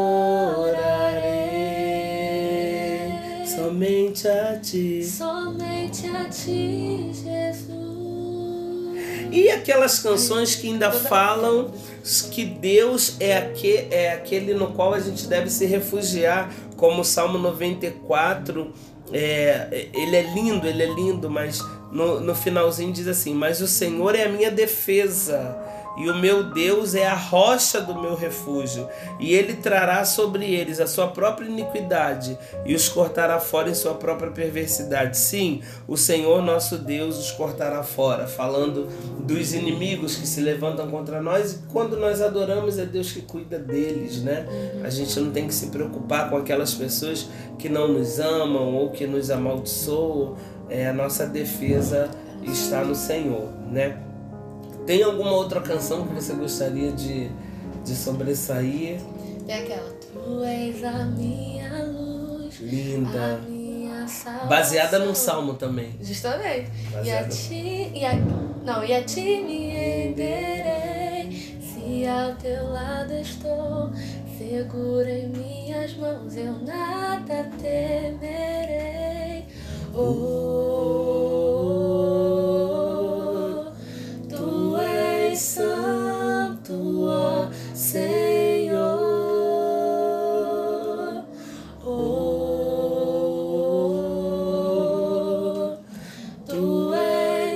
somente 3.45 4.27
a 4.27 4.59
ti. 4.59 5.03
Somente 5.03 6.07
a 6.07 6.25
ti, 6.25 7.11
Jesus. 7.13 7.71
E 9.31 9.49
aquelas 9.49 9.99
canções 9.99 10.55
que 10.55 10.67
ainda 10.67 10.91
falam 10.91 11.71
que 12.31 12.43
Deus 12.43 13.15
é, 13.19 13.37
aquele, 13.37 13.93
é 13.93 14.13
aquele 14.13 14.53
no 14.53 14.71
qual 14.71 14.93
a 14.93 14.99
gente 14.99 15.27
deve 15.27 15.49
se 15.49 15.65
refugiar, 15.65 16.51
como 16.75 17.01
o 17.01 17.05
Salmo 17.05 17.37
94. 17.37 18.73
É, 19.13 19.89
ele 19.93 20.15
é 20.15 20.23
lindo, 20.33 20.67
ele 20.67 20.83
é 20.83 20.87
lindo, 20.87 21.29
mas 21.29 21.61
no, 21.91 22.19
no 22.19 22.33
finalzinho 22.33 22.91
diz 22.91 23.07
assim: 23.07 23.33
Mas 23.33 23.61
o 23.61 23.67
Senhor 23.67 24.15
é 24.15 24.23
a 24.23 24.29
minha 24.29 24.49
defesa 24.49 25.70
e 25.97 26.09
o 26.09 26.15
meu 26.15 26.43
Deus 26.43 26.95
é 26.95 27.05
a 27.05 27.15
rocha 27.15 27.81
do 27.81 27.93
meu 27.99 28.15
refúgio, 28.15 28.87
e 29.19 29.33
ele 29.33 29.55
trará 29.55 30.03
sobre 30.05 30.45
eles 30.45 30.79
a 30.79 30.87
sua 30.87 31.07
própria 31.07 31.47
iniquidade 31.47 32.37
e 32.65 32.73
os 32.73 32.87
cortará 32.87 33.39
fora 33.39 33.69
em 33.69 33.73
sua 33.73 33.93
própria 33.93 34.31
perversidade. 34.31 35.17
Sim, 35.17 35.61
o 35.87 35.97
Senhor 35.97 36.41
nosso 36.41 36.77
Deus 36.77 37.17
os 37.17 37.31
cortará 37.31 37.83
fora, 37.83 38.27
falando 38.27 38.87
dos 39.19 39.53
inimigos 39.53 40.15
que 40.15 40.27
se 40.27 40.41
levantam 40.41 40.89
contra 40.89 41.21
nós, 41.21 41.53
e 41.53 41.59
quando 41.71 41.97
nós 41.97 42.21
adoramos 42.21 42.77
é 42.77 42.85
Deus 42.85 43.11
que 43.11 43.21
cuida 43.21 43.59
deles, 43.59 44.21
né? 44.21 44.45
A 44.83 44.89
gente 44.89 45.19
não 45.19 45.31
tem 45.31 45.47
que 45.47 45.53
se 45.53 45.67
preocupar 45.67 46.29
com 46.29 46.37
aquelas 46.37 46.73
pessoas 46.73 47.27
que 47.57 47.69
não 47.69 47.87
nos 47.87 48.19
amam 48.19 48.73
ou 48.75 48.89
que 48.89 49.05
nos 49.05 49.29
amaldiçoam. 49.29 50.35
É, 50.69 50.87
a 50.87 50.93
nossa 50.93 51.25
defesa 51.25 52.09
está 52.43 52.83
no 52.83 52.95
Senhor, 52.95 53.49
né? 53.69 53.97
Tem 54.85 55.03
alguma 55.03 55.31
outra 55.31 55.61
canção 55.61 56.05
que 56.07 56.13
você 56.13 56.33
gostaria 56.33 56.91
de, 56.91 57.29
de 57.85 57.95
sobressair? 57.95 58.99
É 59.47 59.59
aquela. 59.59 59.91
Tu 59.91 60.43
és 60.43 60.83
a 60.83 61.05
minha 61.05 61.83
luz. 61.85 62.59
Linda. 62.59 63.35
A 63.35 63.49
minha 63.49 64.07
salvação. 64.07 64.47
Baseada 64.49 64.99
num 64.99 65.15
salmo 65.15 65.53
também. 65.53 65.95
Justamente. 66.01 66.69
E 66.69 66.93
a 66.93 66.97
Baseada. 66.97 67.29
ti. 67.29 67.91
E 67.93 68.05
a, 68.05 68.15
não, 68.63 68.83
e 68.83 68.93
a 68.93 69.03
ti 69.03 69.21
me 69.21 69.69
renderei. 69.69 71.59
Se 71.61 72.05
ao 72.07 72.35
teu 72.35 72.69
lado 72.71 73.13
estou, 73.13 73.91
segura 74.37 75.09
em 75.09 75.29
minhas 75.29 75.93
mãos, 75.95 76.35
eu 76.35 76.53
nada 76.65 77.49
temerei. 77.61 79.45
Oh, 79.93 81.30
Senhor. 87.91 88.79
Oh, 91.83 91.97
tu 96.47 96.93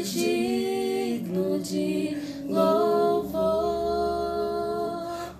digno 0.03 1.57
de 1.59 2.17
louvor. 2.49 3.45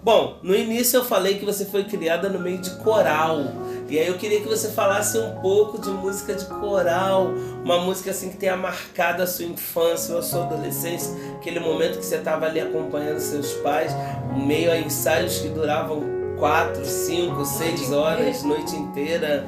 Bom, 0.02 0.40
no 0.42 0.56
início 0.56 0.96
eu 1.00 1.04
falei 1.04 1.38
que 1.40 1.44
você 1.44 1.66
foi 1.66 1.84
criada 1.84 2.30
no 2.30 2.40
meio 2.40 2.60
de 2.60 2.70
coral. 2.78 3.65
E 3.88 4.00
aí 4.00 4.08
eu 4.08 4.18
queria 4.18 4.42
que 4.42 4.48
você 4.48 4.70
falasse 4.70 5.18
um 5.18 5.36
pouco 5.42 5.80
de 5.80 5.90
música 5.90 6.34
de 6.34 6.46
coral, 6.46 7.28
uma 7.64 7.80
música 7.80 8.12
assim 8.12 8.30
que 8.30 8.38
tenha 8.38 8.58
marcado 8.58 9.22
a 9.22 9.28
sua 9.28 9.46
infância 9.46 10.14
ou 10.14 10.20
a 10.20 10.24
sua 10.24 10.44
adolescência, 10.44 11.14
aquele 11.36 11.60
momento 11.60 12.00
que 12.00 12.06
você 12.06 12.16
estava 12.16 12.48
ali 12.48 12.60
acompanhando 12.60 13.20
seus 13.20 13.54
pais, 13.56 13.92
meio 14.36 14.72
a 14.72 14.78
ensaios 14.78 15.38
que 15.38 15.50
duravam 15.50 16.04
quatro, 16.40 16.84
cinco, 16.86 17.46
seis 17.46 17.92
horas, 17.92 18.44
noite 18.44 18.76
inteira. 18.76 19.46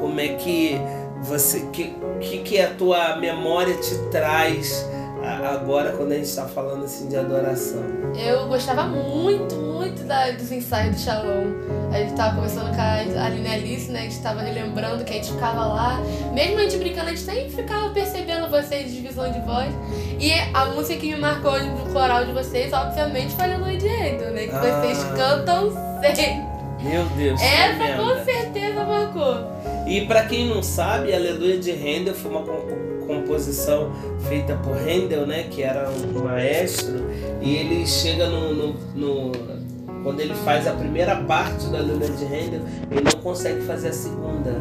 Como 0.00 0.20
é 0.20 0.28
que 0.34 0.78
você, 1.22 1.60
que 1.72 1.94
que, 2.20 2.38
que 2.38 2.60
a 2.60 2.74
tua 2.74 3.16
memória 3.16 3.74
te 3.76 3.96
traz 4.10 4.86
agora 5.52 5.92
quando 5.92 6.12
a 6.12 6.14
gente 6.16 6.26
está 6.26 6.46
falando 6.46 6.84
assim 6.84 7.08
de 7.08 7.16
adoração? 7.16 7.82
Eu 8.16 8.48
gostava 8.48 8.84
muito, 8.84 9.54
muito 9.96 10.04
da, 10.04 10.30
dos 10.32 10.52
ensaios 10.52 10.96
do 10.96 11.00
Shalom. 11.00 11.46
A 11.92 11.98
gente 11.98 12.14
tava 12.14 12.34
conversando 12.36 12.74
com 12.74 12.80
a 12.80 13.24
Aline 13.26 13.48
Alice, 13.48 13.90
né? 13.90 14.00
A 14.00 14.02
gente 14.02 14.18
tava 14.20 14.42
relembrando 14.42 15.04
que 15.04 15.12
a 15.12 15.16
gente 15.16 15.32
ficava 15.32 15.64
lá. 15.66 16.00
Mesmo 16.34 16.58
a 16.58 16.62
gente 16.62 16.76
brincando, 16.78 17.06
a 17.06 17.10
gente 17.10 17.20
sempre 17.22 17.50
ficava 17.50 17.88
percebendo 17.90 18.48
vocês 18.50 18.90
de 18.90 18.96
divisão 19.00 19.30
de 19.32 19.40
voz. 19.40 19.72
E 20.20 20.32
a 20.52 20.66
música 20.66 20.98
que 21.00 21.14
me 21.14 21.18
marcou 21.20 21.58
no 21.62 21.92
coral 21.92 22.24
de 22.26 22.32
vocês, 22.32 22.72
obviamente, 22.72 23.34
foi 23.34 23.44
a 23.46 23.56
de 23.56 23.86
Endo, 23.88 24.30
né? 24.32 24.46
Que 24.46 24.54
Ah. 24.54 24.80
vocês 24.80 24.98
cantam 25.16 25.70
sempre. 26.02 26.56
Meu 26.82 27.04
Deus, 27.16 27.40
Essa 27.40 27.74
tremenda. 27.74 28.02
com 28.02 28.24
certeza 28.24 28.84
marcou. 28.84 29.36
E 29.86 30.02
para 30.06 30.24
quem 30.26 30.46
não 30.48 30.62
sabe, 30.62 31.14
Aleluia 31.14 31.58
de 31.58 31.72
Handel 31.72 32.14
foi 32.14 32.30
uma 32.30 32.42
compo- 32.42 33.06
composição 33.06 33.92
feita 34.28 34.54
por 34.56 34.76
Handel, 34.76 35.26
né, 35.26 35.44
que 35.50 35.62
era 35.62 35.88
um 35.88 36.24
maestro, 36.24 37.08
e 37.40 37.56
ele 37.56 37.86
chega 37.86 38.26
no, 38.26 38.52
no- 38.52 38.76
no- 38.94 39.65
quando 40.06 40.20
ele 40.20 40.36
faz 40.36 40.68
a 40.68 40.72
primeira 40.72 41.16
parte 41.16 41.66
da 41.66 41.78
Aleluia 41.78 42.08
de 42.10 42.24
Handel, 42.26 42.60
ele 42.92 43.00
não 43.12 43.20
consegue 43.22 43.62
fazer 43.62 43.88
a 43.88 43.92
segunda, 43.92 44.52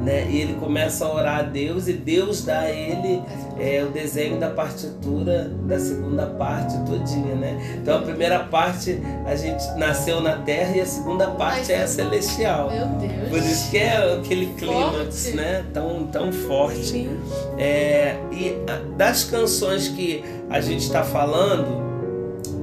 né? 0.00 0.28
E 0.30 0.40
ele 0.40 0.54
começa 0.60 1.04
a 1.04 1.12
orar 1.12 1.40
a 1.40 1.42
Deus 1.42 1.88
e 1.88 1.92
Deus 1.92 2.44
dá 2.44 2.60
a 2.60 2.70
ele 2.70 3.20
é, 3.58 3.82
o 3.82 3.90
desenho 3.90 4.38
da 4.38 4.48
partitura 4.48 5.50
da 5.66 5.76
segunda 5.80 6.26
parte 6.26 6.78
todinha, 6.84 7.34
né? 7.34 7.78
Então 7.82 7.98
a 7.98 8.02
primeira 8.02 8.44
parte 8.44 9.02
a 9.26 9.34
gente 9.34 9.64
nasceu 9.76 10.20
na 10.20 10.36
terra 10.36 10.76
e 10.76 10.80
a 10.80 10.86
segunda 10.86 11.26
parte 11.32 11.72
é 11.72 11.82
a 11.82 11.88
celestial. 11.88 12.70
Meu 12.70 12.86
Deus. 12.86 13.28
Por 13.28 13.38
isso 13.38 13.68
que 13.72 13.78
é 13.78 14.14
aquele 14.14 14.54
clímax, 14.54 15.34
né? 15.34 15.64
Tão, 15.74 16.06
tão 16.06 16.30
forte. 16.30 17.10
É, 17.58 18.14
e 18.30 18.54
das 18.96 19.24
canções 19.24 19.88
que 19.88 20.22
a 20.48 20.60
gente 20.60 20.82
está 20.82 21.02
falando, 21.02 21.85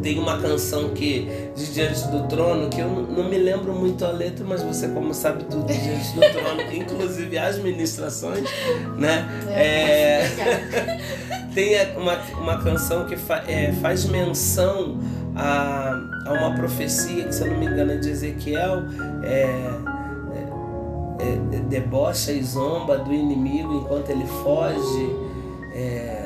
tem 0.03 0.19
uma 0.19 0.37
canção 0.39 0.89
que 0.89 1.27
de 1.55 1.73
Diante 1.73 2.07
do 2.09 2.27
Trono, 2.27 2.69
que 2.69 2.81
eu 2.81 2.87
não 2.89 3.23
me 3.29 3.37
lembro 3.37 3.73
muito 3.73 4.03
a 4.05 4.09
letra, 4.11 4.45
mas 4.47 4.61
você 4.61 4.89
como 4.89 5.13
sabe 5.13 5.45
tudo 5.45 5.65
de 5.65 5.77
Diante 5.79 6.13
do 6.13 6.19
Trono, 6.31 6.73
inclusive 6.73 7.37
as 7.37 7.57
ministrações, 7.57 8.43
né? 8.97 9.25
É, 9.49 10.27
tem 11.55 11.79
a- 11.79 11.97
uma, 11.97 12.15
uma 12.39 12.61
canção 12.63 13.05
que 13.05 13.15
fa- 13.15 13.43
é, 13.47 13.71
faz 13.81 14.05
menção 14.05 14.97
a, 15.35 15.97
a 16.27 16.33
uma 16.33 16.53
profecia, 16.55 17.23
que 17.25 17.33
se 17.33 17.41
eu 17.41 17.47
não 17.47 17.57
me 17.57 17.65
engano 17.65 17.93
é 17.93 17.97
de 17.97 18.09
Ezequiel, 18.09 18.83
é, 19.23 19.69
é, 21.19 21.55
é, 21.55 21.59
debocha 21.69 22.31
e 22.31 22.43
zomba 22.43 22.97
do 22.97 23.13
inimigo 23.13 23.73
enquanto 23.73 24.09
ele 24.09 24.25
foge, 24.43 25.15
é, 25.73 26.22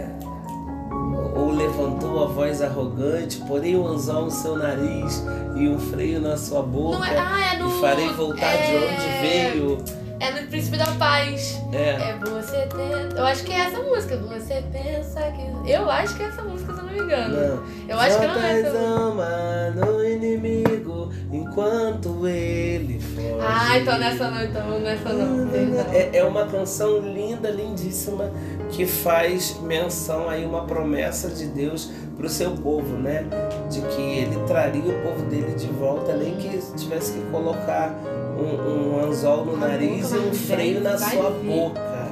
ou 1.38 1.52
levantou 1.52 2.24
a 2.24 2.28
voz 2.28 2.62
arrogante, 2.62 3.38
porém 3.48 3.76
um 3.78 3.88
anzol 3.88 4.26
no 4.26 4.32
seu 4.32 4.58
nariz 4.58 5.24
e 5.56 5.68
um 5.68 5.78
freio 5.80 6.20
na 6.20 6.36
sua 6.36 6.64
boca, 6.64 6.98
Não 6.98 7.06
é, 7.06 7.18
ah, 7.18 7.54
é 7.54 7.58
no. 7.58 7.70
e 7.70 7.80
farei 7.80 8.10
voltar 8.14 8.54
é, 8.54 8.66
de 8.66 8.78
onde 8.78 9.22
veio. 9.22 10.07
É 10.48 10.50
no 10.50 10.50
Príncipe 10.50 10.78
da 10.78 10.86
Paz. 10.94 11.62
É. 11.74 12.12
É 12.12 12.18
você 12.20 12.68
ter. 12.68 13.18
Eu 13.18 13.26
acho 13.26 13.44
que 13.44 13.52
é 13.52 13.60
essa 13.60 13.80
música. 13.80 14.18
Você 14.18 14.64
pensa 14.72 15.22
que. 15.32 15.72
Eu 15.72 15.90
acho 15.90 16.16
que 16.16 16.24
é 16.24 16.28
essa 16.28 16.42
música, 16.42 16.74
se 16.74 16.80
eu 16.80 16.86
não 16.86 16.94
me 16.94 17.00
engano. 17.00 17.36
Não. 17.36 17.64
Eu 17.88 18.00
acho 18.00 18.20
que 18.20 18.28
não 18.28 18.42
é 18.42 18.62
essa 18.62 18.78
ama 18.78 19.70
no 19.76 20.06
inimigo 20.06 21.12
enquanto 21.32 22.28
ele 22.28 23.00
foge. 23.00 23.28
Ah, 23.42 23.78
então 23.78 24.00
nessa 24.00 24.32
não, 24.32 24.44
então 24.44 24.80
nessa 24.80 25.14
não. 25.14 25.48
Perdão. 25.50 25.86
É, 25.94 26.18
é 26.18 26.24
uma 26.24 26.46
canção 26.46 27.00
linda, 27.00 27.50
lindíssima, 27.50 28.32
que 28.72 28.86
faz 28.86 29.60
menção 29.62 30.30
aí 30.30 30.46
uma 30.46 30.64
promessa 30.66 31.30
de 31.30 31.48
Deus 31.48 31.92
para 32.16 32.26
o 32.26 32.30
seu 32.30 32.52
povo, 32.52 32.98
né? 32.98 33.26
De 33.70 33.82
que 33.82 34.02
ele 34.02 34.38
traria 34.48 34.82
o 34.82 35.04
povo 35.04 35.24
dele 35.26 35.54
de 35.54 35.68
volta, 35.68 36.16
nem 36.16 36.36
que 36.38 36.58
tivesse 36.76 37.14
que 37.14 37.22
colocar 37.30 37.94
um, 38.38 38.96
um 38.96 39.06
anzol 39.06 39.46
no 39.46 39.56
A 39.56 39.68
nariz 39.68 40.12
e 40.12 40.18
um 40.18 40.34
freio 40.34 40.82
na 40.82 40.98
sua 40.98 41.32
boca. 41.32 42.08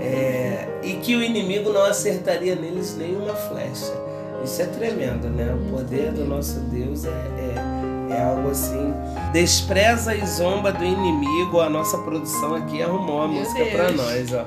É, 0.00 0.80
e 0.82 0.94
que 0.94 1.14
o 1.14 1.22
inimigo 1.22 1.72
não 1.72 1.84
acertaria 1.84 2.54
neles 2.54 2.96
nenhuma 2.96 3.34
flecha. 3.34 3.92
Isso 4.42 4.62
é 4.62 4.66
tremendo, 4.66 5.28
né? 5.28 5.54
O 5.54 5.76
poder 5.76 6.12
do 6.12 6.24
nosso 6.24 6.60
Deus 6.60 7.04
é, 7.04 7.08
é, 7.10 8.14
é 8.14 8.22
algo 8.22 8.50
assim. 8.50 8.94
Despreza 9.32 10.14
e 10.14 10.26
zomba 10.26 10.72
do 10.72 10.82
inimigo. 10.82 11.60
A 11.60 11.68
nossa 11.68 11.98
produção 11.98 12.54
aqui 12.54 12.82
arrumou 12.82 13.22
a 13.22 13.28
Meu 13.28 13.40
música 13.40 13.66
pra 13.66 13.92
nós, 13.92 14.32
ó. 14.32 14.44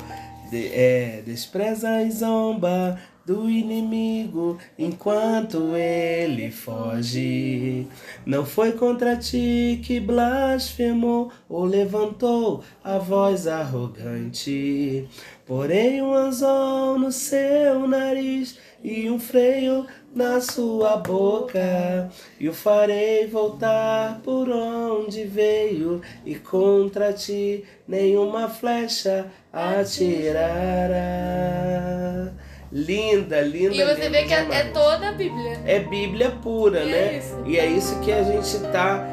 De- 0.54 0.68
é, 0.72 1.24
despreza 1.26 2.04
e 2.04 2.12
zomba 2.12 3.00
do 3.26 3.50
inimigo 3.50 4.60
enquanto 4.78 5.76
ele 5.76 6.52
foge. 6.52 7.88
Não 8.24 8.46
foi 8.46 8.74
contra 8.74 9.16
ti 9.16 9.82
que 9.84 10.00
blasfemou 10.00 11.32
ou 11.50 11.63
levantou 11.66 12.63
a 12.84 13.00
voz 13.00 13.48
arrogante. 13.48 15.08
Porém, 15.44 16.04
um 16.04 16.13
anzol 16.13 17.00
no 17.00 17.12
seu 17.12 17.88
nariz 17.88 18.60
e 18.84 19.10
um 19.10 19.18
freio 19.18 19.88
na 20.15 20.39
sua 20.41 20.97
boca. 20.97 22.10
E 22.39 22.47
o 22.47 22.54
farei 22.54 23.28
voltar 23.28 24.19
por 24.23 24.49
onde 24.49 25.23
veio, 25.26 26.02
e 26.26 26.36
contra 26.36 27.12
ti 27.13 27.63
nenhuma 27.88 28.49
flecha 28.49 29.26
atirará. 29.52 30.93
linda, 32.71 33.41
linda. 33.41 33.76
E 33.76 33.86
você 33.86 34.08
linda 34.08 34.10
vê 34.10 34.23
que 34.23 34.34
é, 34.34 34.47
é 34.52 34.63
toda 34.65 35.10
a 35.10 35.12
Bíblia. 35.12 35.60
É 35.65 35.80
Bíblia 35.80 36.32
pura, 36.41 36.84
E 36.84 36.91
né? 36.91 36.97
é. 36.97 37.23
E 37.45 37.58
é 37.60 37.65
isso 37.67 37.99
que 37.99 38.12
a 38.12 38.23
gente 38.23 38.45
está 38.45 39.06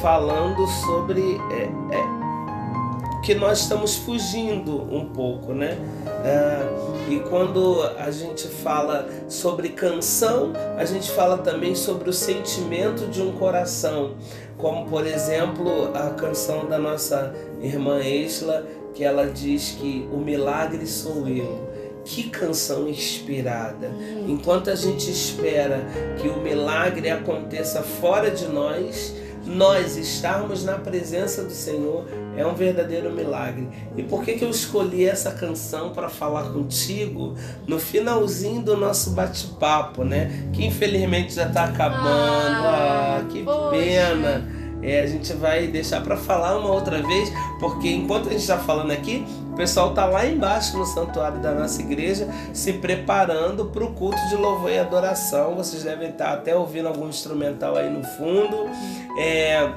falando 0.00 0.66
sobre 0.66 1.20
é, 1.50 1.64
é, 1.96 3.22
que 3.24 3.34
nós 3.34 3.60
estamos 3.60 3.96
fugindo 3.96 4.82
um 4.94 5.06
pouco, 5.06 5.52
né? 5.52 5.76
É, 6.24 7.12
e 7.12 7.20
quando 7.20 7.82
a 7.96 8.10
gente 8.10 8.48
fala 8.48 9.08
sobre 9.28 9.70
canção, 9.70 10.52
a 10.76 10.84
gente 10.84 11.10
fala 11.10 11.38
também 11.38 11.74
sobre 11.74 12.10
o 12.10 12.12
sentimento 12.12 13.06
de 13.06 13.22
um 13.22 13.32
coração, 13.32 14.14
como 14.56 14.88
por 14.88 15.06
exemplo 15.06 15.90
a 15.94 16.10
canção 16.10 16.66
da 16.66 16.78
nossa 16.78 17.32
irmã 17.62 18.00
Isla, 18.02 18.66
que 18.94 19.04
ela 19.04 19.26
diz 19.26 19.76
que 19.80 20.08
o 20.12 20.18
milagre 20.18 20.86
sou 20.86 21.28
eu. 21.28 21.68
Que 22.04 22.30
canção 22.30 22.88
inspirada! 22.88 23.90
Enquanto 24.26 24.70
a 24.70 24.74
gente 24.74 25.10
espera 25.10 25.86
que 26.18 26.26
o 26.26 26.40
milagre 26.40 27.10
aconteça 27.10 27.82
fora 27.82 28.30
de 28.30 28.46
nós, 28.46 29.14
nós 29.48 29.96
estarmos 29.96 30.64
na 30.64 30.74
presença 30.74 31.42
do 31.42 31.50
Senhor 31.52 32.04
é 32.36 32.46
um 32.46 32.54
verdadeiro 32.54 33.10
milagre. 33.10 33.68
E 33.96 34.02
por 34.02 34.22
que, 34.22 34.34
que 34.34 34.44
eu 34.44 34.50
escolhi 34.50 35.04
essa 35.06 35.30
canção 35.32 35.90
para 35.90 36.08
falar 36.08 36.52
contigo 36.52 37.34
no 37.66 37.78
finalzinho 37.80 38.62
do 38.62 38.76
nosso 38.76 39.10
bate-papo, 39.10 40.04
né? 40.04 40.48
Que 40.52 40.66
infelizmente 40.66 41.34
já 41.34 41.46
está 41.46 41.64
acabando. 41.64 42.06
Ah, 42.06 43.18
Ah, 43.20 43.24
que 43.28 43.42
poxa. 43.42 43.70
pena. 43.70 44.58
É, 44.80 45.00
a 45.02 45.06
gente 45.06 45.32
vai 45.32 45.66
deixar 45.66 46.00
para 46.02 46.16
falar 46.16 46.56
uma 46.56 46.70
outra 46.70 47.02
vez, 47.02 47.32
porque 47.58 47.88
enquanto 47.90 48.28
a 48.28 48.30
gente 48.30 48.42
está 48.42 48.58
falando 48.58 48.92
aqui, 48.92 49.26
pessoal 49.58 49.92
tá 49.92 50.06
lá 50.06 50.24
embaixo 50.24 50.78
no 50.78 50.86
santuário 50.86 51.40
da 51.40 51.52
nossa 51.52 51.82
igreja 51.82 52.28
se 52.54 52.74
preparando 52.74 53.66
para 53.66 53.84
o 53.84 53.92
culto 53.92 54.16
de 54.28 54.36
louvor 54.36 54.70
e 54.70 54.78
adoração. 54.78 55.56
Vocês 55.56 55.82
devem 55.82 56.10
estar 56.10 56.32
até 56.32 56.54
ouvindo 56.54 56.86
algum 56.86 57.08
instrumental 57.08 57.76
aí 57.76 57.90
no 57.90 58.04
fundo. 58.04 58.70
É, 59.18 59.68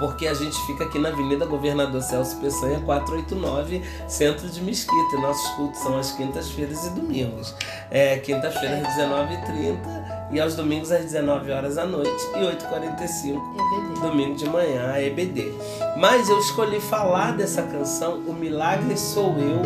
porque 0.00 0.26
a 0.26 0.34
gente 0.34 0.56
fica 0.66 0.84
aqui 0.84 0.98
na 0.98 1.10
Avenida 1.10 1.46
Governador 1.46 2.02
Celso 2.02 2.36
Peçanha 2.40 2.80
489, 2.80 3.80
centro 4.08 4.48
de 4.48 4.60
Mesquita. 4.60 5.16
E 5.16 5.20
nossos 5.20 5.48
cultos 5.50 5.80
são 5.80 5.96
às 5.96 6.10
quintas-feiras 6.10 6.86
e 6.86 6.90
domingos. 6.90 7.54
É, 7.90 8.18
quinta-feira 8.18 8.76
às 8.78 8.94
19h30 8.96 10.05
e 10.30 10.40
aos 10.40 10.54
domingos 10.54 10.90
às 10.90 11.04
19 11.04 11.50
horas 11.50 11.76
da 11.76 11.86
noite 11.86 12.10
e 12.34 12.40
8h45 12.40 13.40
EBD. 13.54 14.00
domingo 14.00 14.34
de 14.36 14.48
manhã, 14.48 14.90
a 14.92 15.02
EBD. 15.02 15.52
Mas 15.96 16.28
eu 16.28 16.38
escolhi 16.38 16.80
falar 16.80 17.36
dessa 17.36 17.62
canção, 17.62 18.18
O 18.26 18.32
Milagre 18.32 18.96
Sou 18.96 19.34
Eu, 19.38 19.62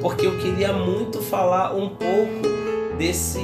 porque 0.00 0.26
eu 0.26 0.38
queria 0.38 0.72
muito 0.72 1.20
falar 1.20 1.74
um 1.74 1.88
pouco 1.88 2.54
desse 2.96 3.40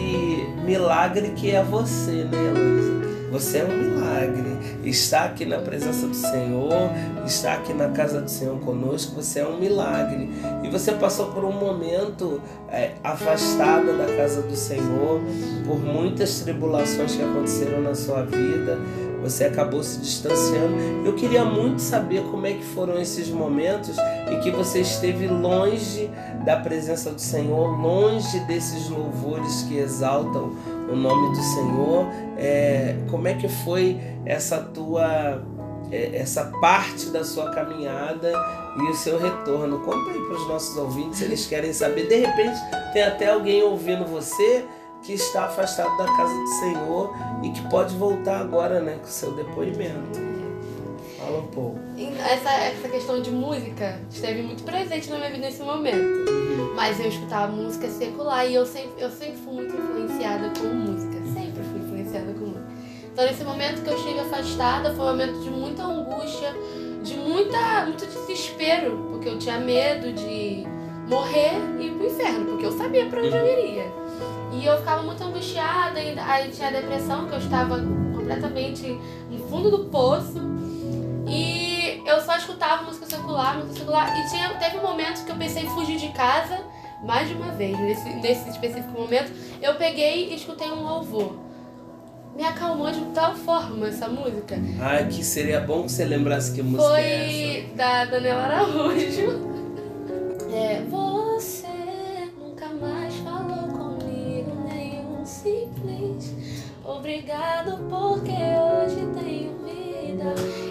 milagre 0.65 1.31
que 1.31 1.51
é 1.51 1.63
você, 1.63 2.25
né, 2.25 2.53
Luísa? 2.55 3.10
Você 3.31 3.59
é 3.59 3.64
um 3.64 3.77
milagre. 3.77 4.59
Está 4.85 5.25
aqui 5.25 5.45
na 5.45 5.59
presença 5.59 6.07
do 6.07 6.14
Senhor, 6.14 6.90
está 7.25 7.55
aqui 7.55 7.73
na 7.73 7.88
casa 7.90 8.21
do 8.21 8.31
Senhor 8.31 8.59
conosco, 8.61 9.14
você 9.14 9.40
é 9.40 9.47
um 9.47 9.59
milagre. 9.59 10.31
E 10.64 10.69
você 10.69 10.93
passou 10.93 11.27
por 11.27 11.45
um 11.45 11.53
momento 11.53 12.40
é, 12.69 12.93
afastada 13.05 13.93
da 13.93 14.07
casa 14.16 14.43
do 14.43 14.57
Senhor, 14.57 15.21
por 15.66 15.79
muitas 15.79 16.40
tribulações 16.40 17.14
que 17.14 17.23
aconteceram 17.23 17.81
na 17.81 17.95
sua 17.95 18.23
vida, 18.23 18.79
você 19.23 19.45
acabou 19.45 19.83
se 19.83 20.01
distanciando. 20.01 20.77
Eu 21.05 21.14
queria 21.14 21.45
muito 21.45 21.81
saber 21.81 22.23
como 22.31 22.47
é 22.47 22.55
que 22.55 22.64
foram 22.64 22.99
esses 22.99 23.29
momentos 23.29 23.97
em 24.31 24.40
que 24.40 24.51
você 24.51 24.81
esteve 24.81 25.27
longe 25.27 26.11
da 26.45 26.57
presença 26.57 27.11
do 27.11 27.21
Senhor, 27.21 27.69
longe 27.81 28.40
desses 28.40 28.88
louvores 28.88 29.62
que 29.64 29.77
exaltam 29.77 30.53
o 30.90 30.96
nome 30.96 31.37
do 31.37 31.42
Senhor. 31.42 32.07
É, 32.37 32.96
como 33.11 33.29
é 33.29 33.35
que 33.35 33.48
foi 33.48 34.00
essa 34.24 34.59
tua 34.59 35.42
é, 35.90 36.16
essa 36.16 36.44
parte 36.61 37.07
da 37.07 37.24
sua 37.24 37.50
caminhada 37.50 38.33
e 38.76 38.83
o 38.83 38.94
seu 38.94 39.18
retorno? 39.18 39.81
Conta 39.81 40.11
aí 40.11 40.20
para 40.20 40.37
os 40.37 40.48
nossos 40.48 40.76
ouvintes, 40.76 41.20
eles 41.20 41.46
querem 41.46 41.72
saber. 41.72 42.09
De 42.09 42.16
repente, 42.16 42.59
tem 42.92 43.03
até 43.03 43.31
alguém 43.31 43.62
ouvindo 43.62 44.05
você 44.05 44.64
que 45.03 45.14
está 45.14 45.44
afastado 45.44 45.96
da 45.96 46.05
casa 46.16 46.35
do 46.35 46.46
Senhor 46.46 47.16
e 47.42 47.50
que 47.50 47.68
pode 47.68 47.96
voltar 47.96 48.40
agora, 48.40 48.81
né, 48.81 48.98
com 48.98 49.07
o 49.07 49.11
seu 49.11 49.33
depoimento. 49.33 50.30
Fala 51.31 51.43
um 51.43 51.47
pouco. 51.47 51.79
Essa, 52.29 52.51
essa 52.51 52.88
questão 52.88 53.23
de 53.23 53.31
música 53.31 54.01
esteve 54.11 54.43
muito 54.43 54.64
presente 54.64 55.09
na 55.09 55.16
minha 55.19 55.31
vida 55.31 55.47
nesse 55.47 55.62
momento. 55.62 56.25
Mas 56.75 56.99
eu 56.99 57.09
escutava 57.09 57.53
música 57.53 57.88
secular 57.88 58.49
e 58.49 58.55
eu 58.55 58.66
sempre, 58.66 59.01
eu 59.01 59.11
sempre 59.11 59.37
fui 59.37 59.55
muito 59.55 59.77
influenciada 59.77 60.51
com 60.59 60.66
música. 60.66 61.14
Sempre 61.33 61.62
fui 61.62 61.79
influenciada 61.79 62.33
com 62.33 62.47
música. 62.47 62.66
Então 63.12 63.25
nesse 63.25 63.45
momento 63.45 63.83
que 63.83 63.90
eu 63.90 63.97
estive 63.97 64.19
afastada 64.19 64.93
foi 64.93 65.05
um 65.05 65.09
momento 65.09 65.40
de 65.40 65.51
muita 65.51 65.85
angústia, 65.85 66.53
de 67.05 67.14
muita, 67.14 67.85
muito 67.87 68.07
desespero, 68.07 69.09
porque 69.11 69.29
eu 69.29 69.38
tinha 69.38 69.59
medo 69.61 70.12
de 70.12 70.64
morrer 71.09 71.61
e 71.79 71.87
ir 71.87 71.93
pro 71.93 72.07
inferno, 72.07 72.47
porque 72.47 72.66
eu 72.66 72.73
sabia 72.73 73.07
para 73.07 73.21
onde 73.21 73.37
eu 73.37 73.47
iria. 73.47 73.87
E 74.53 74.64
eu 74.64 74.77
ficava 74.79 75.03
muito 75.03 75.23
angustiada, 75.23 76.01
aí 76.27 76.51
tinha 76.51 76.69
a 76.69 76.73
depressão, 76.73 77.29
que 77.29 77.35
eu 77.35 77.38
estava 77.38 77.79
completamente 78.16 78.99
no 79.31 79.38
fundo 79.49 79.71
do 79.71 79.85
poço. 79.85 80.60
E 81.31 82.03
eu 82.05 82.21
só 82.21 82.37
escutava 82.37 82.83
música 82.83 83.07
secular, 83.07 83.57
música 83.59 83.79
secular. 83.79 84.19
E 84.19 84.29
tinha, 84.29 84.49
teve 84.55 84.79
um 84.79 84.83
momento 84.83 85.25
que 85.25 85.31
eu 85.31 85.37
pensei 85.37 85.62
em 85.62 85.69
fugir 85.69 85.97
de 85.97 86.09
casa, 86.09 86.59
mais 87.05 87.29
de 87.29 87.35
uma 87.35 87.53
vez, 87.53 87.79
nesse, 87.79 88.09
nesse 88.16 88.49
específico 88.51 88.90
momento, 88.90 89.33
eu 89.62 89.75
peguei 89.77 90.31
e 90.31 90.35
escutei 90.35 90.69
um 90.71 90.83
louvor. 90.83 91.35
Me 92.37 92.45
acalmou 92.45 92.90
de 92.90 93.01
tal 93.07 93.35
forma 93.35 93.88
essa 93.88 94.09
música. 94.09 94.57
Ai, 94.81 95.09
que 95.09 95.25
seria 95.25 95.61
bom 95.61 95.85
que 95.85 95.93
você 95.93 96.05
lembrasse 96.05 96.53
que 96.53 96.62
música 96.62 96.99
é 97.01 97.62
Foi 97.64 97.75
da 97.77 98.05
Daniela 98.05 98.43
Araújo. 98.43 99.51
É, 100.53 100.83
você 100.90 102.29
nunca 102.37 102.66
mais 102.71 103.14
falou 103.19 103.69
comigo 103.69 104.51
nenhum 104.69 105.25
simples. 105.25 106.35
Obrigado 106.85 107.79
porque 107.88 108.33
vida. 108.33 108.70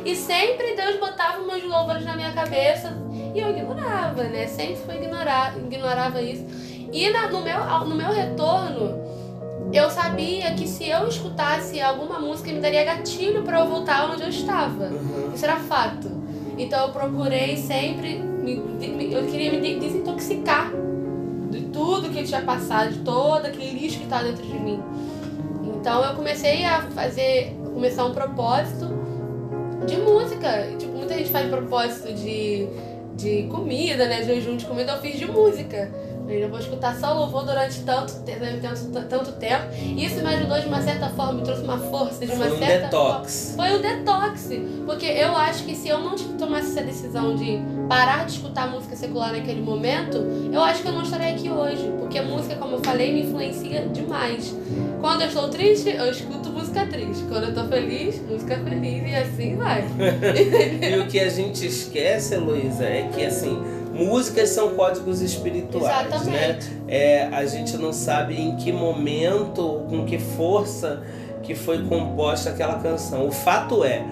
E 0.09 0.15
sempre 0.15 0.75
Deus 0.75 0.99
botava 0.99 1.39
umas 1.39 1.63
louvores 1.63 2.03
na 2.03 2.15
minha 2.15 2.31
cabeça 2.31 2.97
e 3.35 3.39
eu 3.39 3.51
ignorava, 3.51 4.23
né? 4.23 4.47
Sempre 4.47 4.77
foi 4.77 4.95
ignorar, 4.95 5.55
ignorava 5.55 6.19
isso. 6.19 6.43
E 6.91 7.07
na- 7.11 7.27
no, 7.27 7.41
meu, 7.43 7.59
no 7.85 7.93
meu 7.95 8.11
retorno, 8.11 8.97
eu 9.71 9.87
sabia 9.91 10.51
que 10.55 10.67
se 10.67 10.89
eu 10.89 11.07
escutasse 11.07 11.79
alguma 11.79 12.19
música, 12.19 12.51
me 12.51 12.59
daria 12.59 12.83
gatilho 12.85 13.43
para 13.43 13.59
eu 13.59 13.67
voltar 13.67 14.09
onde 14.09 14.23
eu 14.23 14.29
estava. 14.29 14.85
Uhum. 14.85 15.31
Isso 15.35 15.45
era 15.45 15.57
fato. 15.57 16.09
Então 16.57 16.87
eu 16.87 16.91
procurei 16.91 17.55
sempre, 17.55 18.15
me- 18.17 18.55
me- 18.55 19.13
eu 19.13 19.27
queria 19.27 19.51
me 19.51 19.61
de- 19.61 19.79
desintoxicar 19.79 20.71
de 21.51 21.61
tudo 21.67 22.09
que 22.09 22.17
eu 22.19 22.25
tinha 22.25 22.41
passado, 22.41 22.93
de 22.93 22.99
todo 23.01 23.45
aquele 23.45 23.77
lixo 23.79 23.99
que 23.99 24.05
estava 24.05 24.23
dentro 24.23 24.43
de 24.43 24.57
mim. 24.59 24.81
Então 25.75 26.03
eu 26.03 26.15
comecei 26.15 26.65
a 26.65 26.81
fazer, 26.81 27.55
começar 27.75 28.05
um 28.05 28.11
propósito 28.13 28.97
de 29.85 29.97
música. 29.97 30.67
Tipo, 30.77 30.97
muita 30.97 31.15
gente 31.15 31.29
faz 31.29 31.49
propósito 31.49 32.13
de, 32.13 32.67
de 33.15 33.43
comida, 33.43 34.07
né? 34.07 34.23
Jejum 34.23 34.57
de 34.57 34.65
comida, 34.65 34.93
eu 34.93 35.01
fiz 35.01 35.17
de 35.17 35.25
música. 35.25 35.89
Eu 36.29 36.49
vou 36.49 36.59
escutar 36.59 36.95
só 36.95 37.13
louvor 37.13 37.45
durante 37.45 37.79
tanto, 37.81 38.13
tanto, 38.23 39.07
tanto 39.07 39.31
tempo. 39.33 39.63
Isso 39.97 40.15
me 40.23 40.33
ajudou 40.35 40.59
de 40.59 40.67
uma 40.67 40.81
certa 40.81 41.09
forma, 41.09 41.33
me 41.33 41.41
trouxe 41.43 41.63
uma 41.63 41.77
força 41.77 42.25
de 42.25 42.31
uma 42.31 42.45
Foi 42.45 42.55
um 42.55 42.59
certa 42.59 42.83
detox. 42.85 43.53
foi 43.55 43.75
o 43.75 43.79
detox. 43.81 44.49
Porque 44.85 45.05
eu 45.05 45.35
acho 45.35 45.63
que 45.63 45.75
se 45.75 45.89
eu 45.89 45.99
não 45.99 46.15
tomasse 46.37 46.71
essa 46.71 46.81
decisão 46.81 47.35
de 47.35 47.59
parar 47.87 48.25
de 48.25 48.33
escutar 48.33 48.69
música 48.69 48.95
secular 48.95 49.31
naquele 49.31 49.61
momento, 49.61 50.17
eu 50.51 50.61
acho 50.63 50.81
que 50.81 50.87
eu 50.87 50.93
não 50.93 51.03
estaria 51.03 51.33
aqui 51.33 51.49
hoje. 51.49 51.91
Porque 51.99 52.17
a 52.19 52.23
música, 52.23 52.55
como 52.55 52.75
eu 52.75 52.79
falei, 52.83 53.13
me 53.13 53.21
influencia 53.23 53.81
demais. 53.87 54.55
Quando 55.01 55.21
eu 55.21 55.27
estou 55.27 55.47
triste, 55.49 55.89
eu 55.89 56.09
escuto 56.11 56.49
música 56.49 56.85
triste. 56.85 57.23
Quando 57.29 57.43
eu 57.43 57.49
estou 57.49 57.65
feliz, 57.67 58.21
música 58.29 58.57
feliz. 58.57 59.09
E 59.09 59.15
assim 59.15 59.55
vai. 59.55 59.83
E 60.89 60.99
o 60.99 61.07
que 61.07 61.19
a 61.19 61.29
gente 61.29 61.65
esquece, 61.65 62.33
Heloísa, 62.35 62.85
é 62.85 63.09
que 63.13 63.25
assim, 63.25 63.59
músicas 64.05 64.49
são 64.49 64.69
códigos 64.75 65.21
espirituais, 65.21 66.25
né? 66.25 66.49
Exatamente. 66.49 66.71
É, 66.87 67.27
a 67.31 67.45
gente 67.45 67.77
não 67.77 67.91
sabe 67.91 68.39
em 68.39 68.55
que 68.55 68.71
momento, 68.71 69.85
com 69.89 70.05
que 70.05 70.17
força 70.17 71.03
que 71.43 71.55
foi 71.55 71.83
composta 71.85 72.49
aquela 72.49 72.79
canção. 72.79 73.27
O 73.27 73.31
fato 73.31 73.83
é 73.83 74.03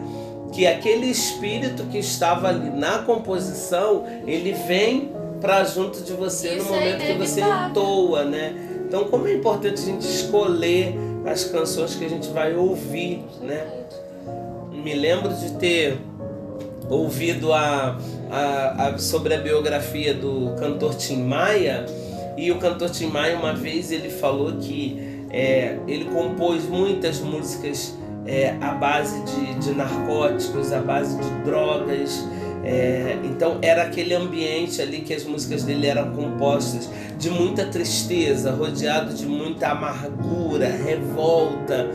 que 0.51 0.65
aquele 0.65 1.07
espírito 1.07 1.83
que 1.85 1.99
estava 1.99 2.49
ali 2.49 2.69
na 2.69 2.99
composição, 2.99 4.05
ele 4.25 4.53
vem 4.53 5.11
para 5.39 5.63
junto 5.63 6.01
de 6.01 6.13
você 6.13 6.51
no 6.51 6.57
Isso 6.57 6.73
é 6.73 6.79
momento 6.79 7.05
que 7.05 7.13
você 7.13 7.41
entoa, 7.41 8.25
né? 8.25 8.55
Então, 8.87 9.05
como 9.05 9.27
é 9.27 9.33
importante 9.33 9.81
a 9.81 9.85
gente 9.85 10.01
escolher 10.01 10.95
as 11.25 11.43
canções 11.43 11.95
que 11.95 12.05
a 12.05 12.09
gente 12.09 12.29
vai 12.29 12.55
ouvir, 12.55 13.23
né? 13.41 13.67
me 14.87 14.93
lembro 14.93 15.33
de 15.33 15.51
ter 15.53 15.99
ouvido 16.89 17.51
a, 17.53 17.97
a- 18.31 18.87
a- 18.87 18.97
sobre 18.97 19.33
a 19.33 19.39
biografia 19.39 20.13
do 20.13 20.55
cantor 20.59 20.95
Tim 20.95 21.23
Maia, 21.23 21.85
E 22.37 22.51
o 22.51 22.59
cantor 22.59 22.91
Tim 22.91 23.07
Maia, 23.07 23.35
uma 23.35 23.53
vez, 23.53 23.91
ele 23.91 24.09
falou 24.11 24.53
que 24.57 25.25
é, 25.31 25.77
ele 25.87 26.05
compôs 26.05 26.65
muitas 26.69 27.19
músicas 27.19 27.95
é, 28.27 28.55
à 28.61 28.71
base 28.75 29.19
de, 29.23 29.55
de 29.55 29.71
narcóticos, 29.73 30.71
à 30.71 30.79
base 30.79 31.17
de 31.17 31.29
drogas. 31.43 32.23
É, 32.63 33.17
então 33.23 33.57
era 33.61 33.83
aquele 33.83 34.13
ambiente 34.13 34.81
ali 34.81 34.99
que 35.01 35.13
as 35.15 35.23
músicas 35.23 35.63
dele 35.63 35.87
eram 35.87 36.11
compostas 36.13 36.87
de 37.17 37.29
muita 37.31 37.65
tristeza, 37.65 38.51
rodeado 38.51 39.13
de 39.15 39.25
muita 39.25 39.69
amargura, 39.69 40.67
revolta, 40.67 41.87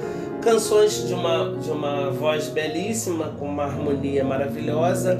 canções 0.42 1.06
de 1.06 1.14
uma, 1.14 1.56
de 1.62 1.70
uma 1.70 2.10
voz 2.10 2.48
belíssima, 2.48 3.32
com 3.38 3.46
uma 3.46 3.64
harmonia 3.64 4.24
maravilhosa, 4.24 5.18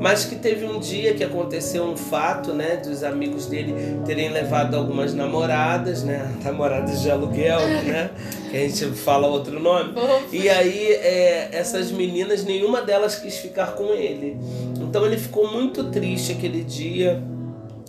mas 0.00 0.24
que 0.24 0.36
teve 0.36 0.64
um 0.64 0.78
dia 0.78 1.12
que 1.12 1.22
aconteceu 1.22 1.84
um 1.84 1.96
fato, 1.96 2.54
né, 2.54 2.76
dos 2.76 3.04
amigos 3.04 3.46
dele 3.46 3.74
terem 4.06 4.30
levado 4.30 4.74
algumas 4.74 5.12
namoradas, 5.12 6.02
né, 6.02 6.26
namoradas 6.42 7.02
de 7.02 7.10
aluguel, 7.10 7.60
né, 7.84 8.10
que 8.50 8.56
a 8.56 8.60
gente 8.60 8.86
fala 8.92 9.26
outro 9.26 9.60
nome, 9.60 9.92
e 10.32 10.48
aí 10.48 10.92
é, 10.92 11.50
essas 11.52 11.90
meninas, 11.90 12.44
nenhuma 12.44 12.80
delas 12.80 13.16
quis 13.16 13.36
ficar 13.36 13.72
com 13.72 13.92
ele, 13.92 14.38
então 14.80 15.04
ele 15.04 15.18
ficou 15.18 15.50
muito 15.52 15.84
triste 15.84 16.32
aquele 16.32 16.64
dia, 16.64 17.22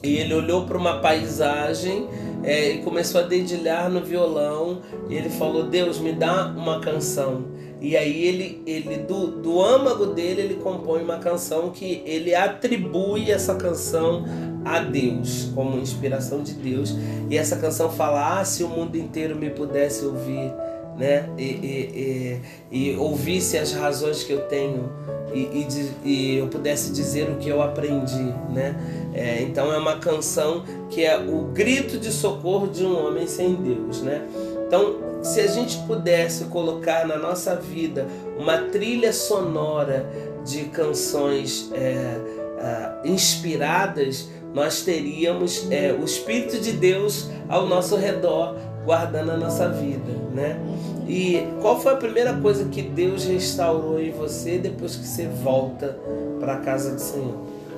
e 0.04 0.18
ele 0.18 0.34
olhou 0.34 0.66
para 0.66 0.78
uma 0.78 1.00
paisagem 1.00 2.08
é, 2.44 2.72
e 2.72 2.78
começou 2.80 3.22
a 3.22 3.24
dedilhar 3.24 3.90
no 3.90 4.02
violão. 4.02 4.82
E 5.10 5.16
ele 5.16 5.30
falou: 5.30 5.64
Deus, 5.64 6.00
me 6.00 6.14
dá 6.14 6.48
uma 6.48 6.80
canção. 6.80 7.46
E 7.80 7.98
aí 7.98 8.26
ele, 8.26 8.62
ele 8.68 8.98
do, 8.98 9.28
do 9.28 9.62
âmago 9.62 10.08
dele, 10.08 10.42
ele 10.42 10.56
compõe 10.56 11.02
uma 11.02 11.18
canção 11.18 11.72
que 11.72 12.04
ele 12.06 12.36
atribui 12.36 13.32
essa 13.32 13.56
canção 13.56 14.24
a 14.64 14.80
Deus, 14.80 15.52
como 15.56 15.80
inspiração 15.80 16.44
de 16.44 16.54
Deus. 16.54 16.96
E 17.30 17.38
essa 17.38 17.56
canção 17.56 17.90
fala: 17.90 18.40
Ah, 18.40 18.46
se 18.46 18.64
o 18.64 18.70
mundo 18.70 18.96
inteiro 18.98 19.36
me 19.36 19.50
pudesse 19.50 20.06
ouvir, 20.06 20.54
né? 20.98 21.30
E, 21.38 21.44
e, 21.44 22.42
e, 22.72 22.92
e 22.92 22.98
ouvisse 22.98 23.58
as 23.58 23.72
razões 23.72 24.24
que 24.24 24.32
eu 24.32 24.42
tenho 24.42 24.90
e, 25.34 25.68
e, 26.04 26.38
eu 26.38 26.48
pudesse 26.48 26.92
dizer 26.92 27.30
o 27.30 27.38
que 27.38 27.50
eu 27.50 27.62
aprendi, 27.62 28.34
né? 28.50 28.76
É, 29.14 29.42
então 29.42 29.72
é 29.72 29.78
uma 29.78 29.98
canção 29.98 30.64
que 30.90 31.06
é 31.06 31.18
o 31.18 31.46
grito 31.46 31.98
de 31.98 32.12
socorro 32.12 32.68
de 32.68 32.86
um 32.86 33.08
homem 33.08 33.28
sem 33.28 33.56
Deus, 33.56 34.02
né? 34.02 34.28
Então, 34.68 34.96
se 35.22 35.40
a 35.40 35.48
gente 35.48 35.78
pudesse 35.80 36.46
colocar 36.46 37.08
na 37.08 37.18
nossa 37.18 37.56
vida 37.56 38.06
uma 38.38 38.58
trilha 38.58 39.14
sonora 39.14 40.10
de 40.46 40.66
canções 40.66 41.72
é, 41.74 42.18
é, 42.60 43.08
inspiradas, 43.10 44.30
nós 44.54 44.82
teríamos 44.82 45.68
é, 45.72 45.94
o 45.94 46.04
Espírito 46.04 46.60
de 46.60 46.74
Deus 46.74 47.30
ao 47.48 47.68
nosso 47.68 47.96
redor 47.96 48.58
guardando 48.86 49.32
a 49.32 49.38
nossa 49.38 49.70
vida, 49.70 50.12
né? 50.34 50.60
E 51.08 51.48
qual 51.62 51.80
foi 51.80 51.94
a 51.94 51.98
primeira 51.98 52.34
coisa 52.34 52.66
que 52.66 52.82
Deus 52.82 53.26
restaurou 53.26 54.00
em 54.00 54.12
você 54.12 54.58
depois 54.58 54.96
que 54.96 55.06
você 55.06 55.28
volta 55.28 55.98
para 56.40 56.54
a 56.54 56.58
casa 56.58 56.96
do 56.96 57.02
Senhor? 57.02 57.36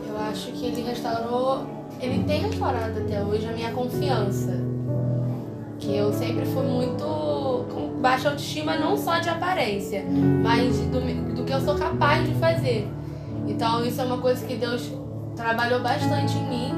Eu 0.07 0.17
acho 0.17 0.51
que 0.51 0.65
Ele 0.65 0.81
restaurou, 0.81 1.65
Ele 1.99 2.23
tem 2.23 2.41
restaurado 2.41 2.99
até 2.99 3.23
hoje 3.23 3.47
a 3.47 3.51
minha 3.51 3.71
confiança, 3.71 4.53
que 5.79 5.95
eu 5.95 6.13
sempre 6.13 6.45
fui 6.45 6.63
muito 6.63 7.03
com 7.73 7.99
baixa 8.01 8.29
autoestima 8.29 8.77
não 8.77 8.97
só 8.97 9.19
de 9.19 9.29
aparência, 9.29 10.05
mas 10.41 10.77
do, 10.77 11.35
do 11.35 11.43
que 11.43 11.53
eu 11.53 11.59
sou 11.59 11.75
capaz 11.75 12.27
de 12.27 12.35
fazer. 12.35 12.87
Então 13.47 13.83
isso 13.85 13.99
é 13.99 14.05
uma 14.05 14.19
coisa 14.19 14.45
que 14.45 14.55
Deus 14.55 14.89
trabalhou 15.35 15.81
bastante 15.81 16.37
em 16.37 16.49
mim 16.49 16.73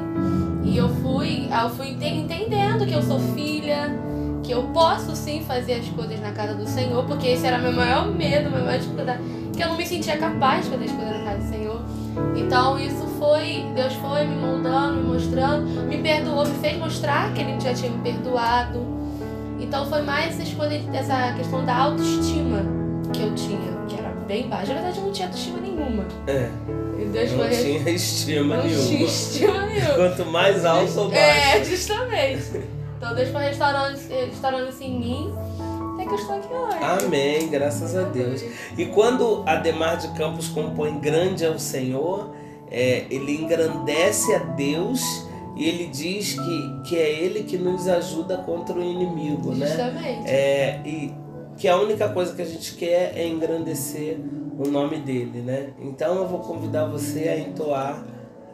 e 0.63 0.77
eu 0.77 0.89
fui, 0.89 1.47
eu 1.51 1.69
fui 1.69 1.89
entendendo 1.89 2.87
que 2.87 2.93
eu 2.93 3.01
sou 3.01 3.19
filha 3.19 4.05
que 4.45 4.51
eu 4.51 4.63
posso 4.73 5.15
sim 5.15 5.43
fazer 5.43 5.73
as 5.73 5.87
coisas 5.89 6.19
na 6.19 6.31
casa 6.31 6.53
do 6.53 6.67
Senhor, 6.67 7.03
porque 7.05 7.27
esse 7.27 7.45
era 7.45 7.57
meu 7.57 7.71
maior 7.71 8.07
medo, 8.07 8.51
meu 8.51 8.63
maior 8.63 8.77
dificuldade, 8.77 9.19
que 9.55 9.63
eu 9.63 9.69
não 9.69 9.77
me 9.77 9.85
sentia 9.85 10.17
capaz 10.17 10.65
de 10.65 10.71
fazer 10.71 10.85
as 10.85 10.91
coisas 10.91 11.17
na 11.17 11.23
casa 11.23 11.37
do 11.37 11.49
Senhor. 11.49 11.81
Então 12.35 12.79
isso 12.79 13.07
foi, 13.17 13.65
Deus 13.73 13.93
foi 13.95 14.25
me 14.25 14.35
moldando, 14.35 14.97
me 14.97 15.13
mostrando, 15.13 15.65
me 15.87 15.97
perdoou, 15.97 16.45
me 16.45 16.53
fez 16.59 16.77
mostrar 16.77 17.33
que 17.33 17.41
Ele 17.41 17.59
já 17.59 17.73
tinha 17.73 17.91
me 17.91 18.01
perdoado. 18.03 18.85
Então 19.59 19.89
foi 19.89 20.01
mais 20.03 20.39
essas 20.39 20.53
coisas, 20.53 20.81
essa 20.93 21.33
questão 21.33 21.65
da 21.65 21.75
autoestima 21.75 22.63
que 23.11 23.23
eu 23.23 23.33
tinha, 23.33 23.73
que 23.87 23.97
era 23.97 24.09
bem 24.27 24.47
baixa. 24.47 24.67
Na 24.67 24.81
verdade 24.81 24.99
eu 24.99 25.05
não 25.05 25.11
tinha 25.11 25.27
autoestima 25.27 25.59
nenhuma. 25.59 26.05
É. 26.27 26.49
E 26.99 27.05
Deus 27.05 27.31
não 27.31 27.39
foi... 27.39 27.49
tinha 27.49 27.89
estima 27.89 28.57
não 28.57 28.63
nenhuma. 28.63 28.81
Não 28.83 28.89
tinha 28.89 29.05
estima 29.05 29.65
nenhuma. 29.65 29.93
Quanto 29.95 30.25
mais 30.25 30.63
alto 30.63 30.99
ou 30.99 31.09
baixo. 31.09 31.19
É, 31.19 31.63
justamente. 31.63 32.84
Então 33.05 33.15
Deus 33.15 33.29
foi 33.29 33.43
restaurando, 33.43 33.99
restaurando 34.09 34.69
isso 34.69 34.83
em 34.83 34.99
mim. 34.99 35.33
Até 35.93 36.05
que 36.05 36.09
eu 36.09 36.15
estou 36.15 36.35
aqui 36.37 36.51
hoje. 36.51 37.05
Amém, 37.05 37.49
graças 37.49 37.95
a 37.95 38.01
Deus. 38.01 38.43
E 38.75 38.87
quando 38.87 39.43
Ademar 39.45 39.97
de 39.97 40.07
Campos 40.17 40.47
compõe 40.47 40.97
grande 40.97 41.45
ao 41.45 41.59
Senhor, 41.59 42.33
é, 42.71 43.05
ele 43.11 43.43
engrandece 43.43 44.33
a 44.33 44.39
Deus 44.39 45.01
e 45.55 45.69
ele 45.69 45.85
diz 45.85 46.33
que, 46.33 46.81
que 46.89 46.97
é 46.97 47.23
ele 47.23 47.43
que 47.43 47.59
nos 47.59 47.87
ajuda 47.87 48.37
contra 48.37 48.75
o 48.75 48.81
inimigo, 48.83 49.53
né? 49.53 49.67
Justamente. 49.67 50.27
É, 50.27 50.81
e 50.83 51.13
que 51.57 51.67
a 51.67 51.77
única 51.77 52.09
coisa 52.09 52.33
que 52.33 52.41
a 52.41 52.45
gente 52.45 52.73
quer 52.73 53.15
é 53.15 53.27
engrandecer 53.27 54.17
o 54.57 54.67
nome 54.67 54.97
dele, 54.97 55.41
né? 55.41 55.69
Então 55.79 56.15
eu 56.15 56.27
vou 56.27 56.39
convidar 56.39 56.85
você 56.85 57.29
a 57.29 57.37
entoar 57.37 58.03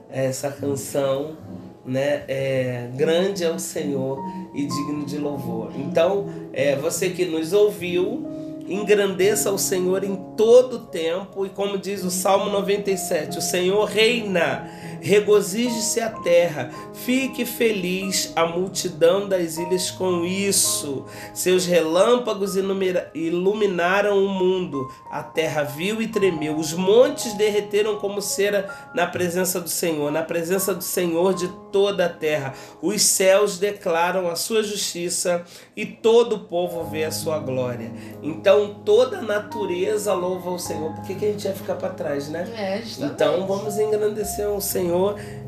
essa 0.09 0.51
canção 0.51 1.37
né? 1.85 2.23
É, 2.27 2.89
grande 2.95 3.43
é 3.43 3.49
o 3.49 3.59
Senhor 3.59 4.19
e 4.53 4.65
digno 4.65 5.05
de 5.05 5.17
louvor. 5.17 5.71
Então, 5.75 6.27
é, 6.53 6.75
você 6.75 7.09
que 7.09 7.25
nos 7.25 7.53
ouviu, 7.53 8.25
engrandeça 8.67 9.51
o 9.51 9.57
Senhor 9.57 10.03
em 10.03 10.15
todo 10.37 10.77
o 10.77 10.79
tempo, 10.79 11.45
e 11.45 11.49
como 11.49 11.77
diz 11.77 12.03
o 12.03 12.11
Salmo 12.11 12.49
97, 12.51 13.37
o 13.37 13.41
Senhor 13.41 13.85
reina 13.85 14.69
regozije-se 15.01 15.99
a 15.99 16.09
terra, 16.09 16.69
fique 16.93 17.43
feliz 17.45 18.31
a 18.35 18.45
multidão 18.45 19.27
das 19.27 19.57
ilhas 19.57 19.89
com 19.89 20.23
isso. 20.23 21.05
Seus 21.33 21.65
relâmpagos 21.65 22.55
iluminaram 22.55 24.23
o 24.23 24.29
mundo, 24.29 24.87
a 25.11 25.23
terra 25.23 25.63
viu 25.63 26.01
e 26.01 26.07
tremeu, 26.07 26.55
os 26.55 26.73
montes 26.73 27.33
derreteram 27.33 27.97
como 27.97 28.21
cera 28.21 28.69
na 28.93 29.07
presença 29.07 29.59
do 29.59 29.69
Senhor, 29.69 30.11
na 30.11 30.21
presença 30.21 30.73
do 30.73 30.83
Senhor 30.83 31.33
de 31.33 31.47
toda 31.71 32.05
a 32.05 32.09
terra. 32.09 32.53
Os 32.81 33.01
céus 33.01 33.57
declaram 33.57 34.29
a 34.29 34.35
sua 34.35 34.61
justiça 34.61 35.43
e 35.75 35.85
todo 35.85 36.35
o 36.35 36.39
povo 36.41 36.83
vê 36.83 37.05
a 37.05 37.11
sua 37.11 37.39
glória. 37.39 37.91
Então 38.21 38.81
toda 38.85 39.19
a 39.19 39.21
natureza 39.21 40.13
louva 40.13 40.51
o 40.51 40.59
Senhor. 40.59 40.93
Por 40.93 41.03
que, 41.05 41.15
que 41.15 41.25
a 41.25 41.31
gente 41.31 41.45
ia 41.45 41.53
ficar 41.53 41.75
para 41.75 41.89
trás, 41.89 42.29
né? 42.29 42.47
É, 42.55 42.81
então 43.03 43.47
vamos 43.47 43.77
engrandecer 43.79 44.47
o 44.49 44.61
Senhor. 44.61 44.90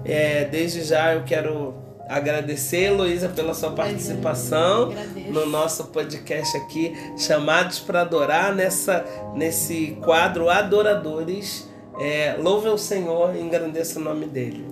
É, 0.06 0.46
desde 0.46 0.84
já 0.84 1.14
eu 1.14 1.24
quero 1.24 1.76
agradecer, 2.08 2.90
Luísa, 2.92 3.30
pela 3.30 3.54
sua 3.54 3.72
participação 3.72 4.94
no 5.30 5.46
nosso 5.46 5.86
podcast 5.86 6.58
aqui, 6.58 6.94
chamados 7.18 7.80
para 7.80 8.02
adorar 8.02 8.54
nessa 8.54 9.06
nesse 9.36 9.98
quadro 10.04 10.50
Adoradores. 10.50 11.70
É, 12.00 12.36
louve 12.40 12.70
o 12.70 12.78
Senhor 12.78 13.36
e 13.36 13.40
engrandeça 13.40 14.00
o 14.00 14.04
nome 14.04 14.26
dele. 14.26 14.66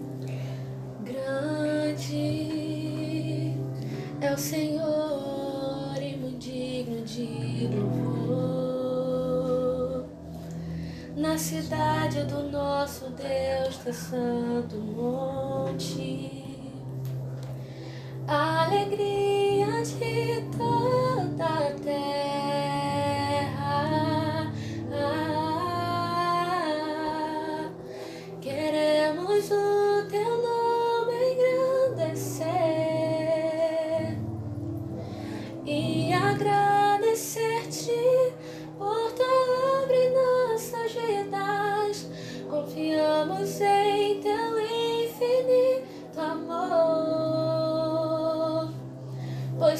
Grande 1.03 2.41
é 4.19 4.33
o 4.33 4.37
Senhor 4.37 5.20
na 11.21 11.37
cidade 11.37 12.23
do 12.23 12.49
nosso 12.49 13.11
Deus, 13.11 13.77
da 13.85 13.93
santo 13.93 14.75
monte 14.75 16.41
alegria 18.27 19.83
de 19.83 20.41
toda 20.57 21.45
a 21.45 21.71
terra. 21.83 22.11
Ah, 24.91 25.29
queremos 28.41 29.51
o 29.51 29.80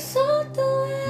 só 0.02 0.44
tu 0.52 0.62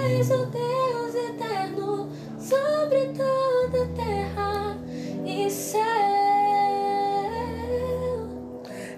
és 0.09 0.29
o 0.29 0.45
Deus 0.47 1.15
eterno 1.15 2.09
sobre 2.37 3.13
toda 3.15 3.87
terra 3.95 4.77
e 5.25 5.49
céu. 5.49 5.81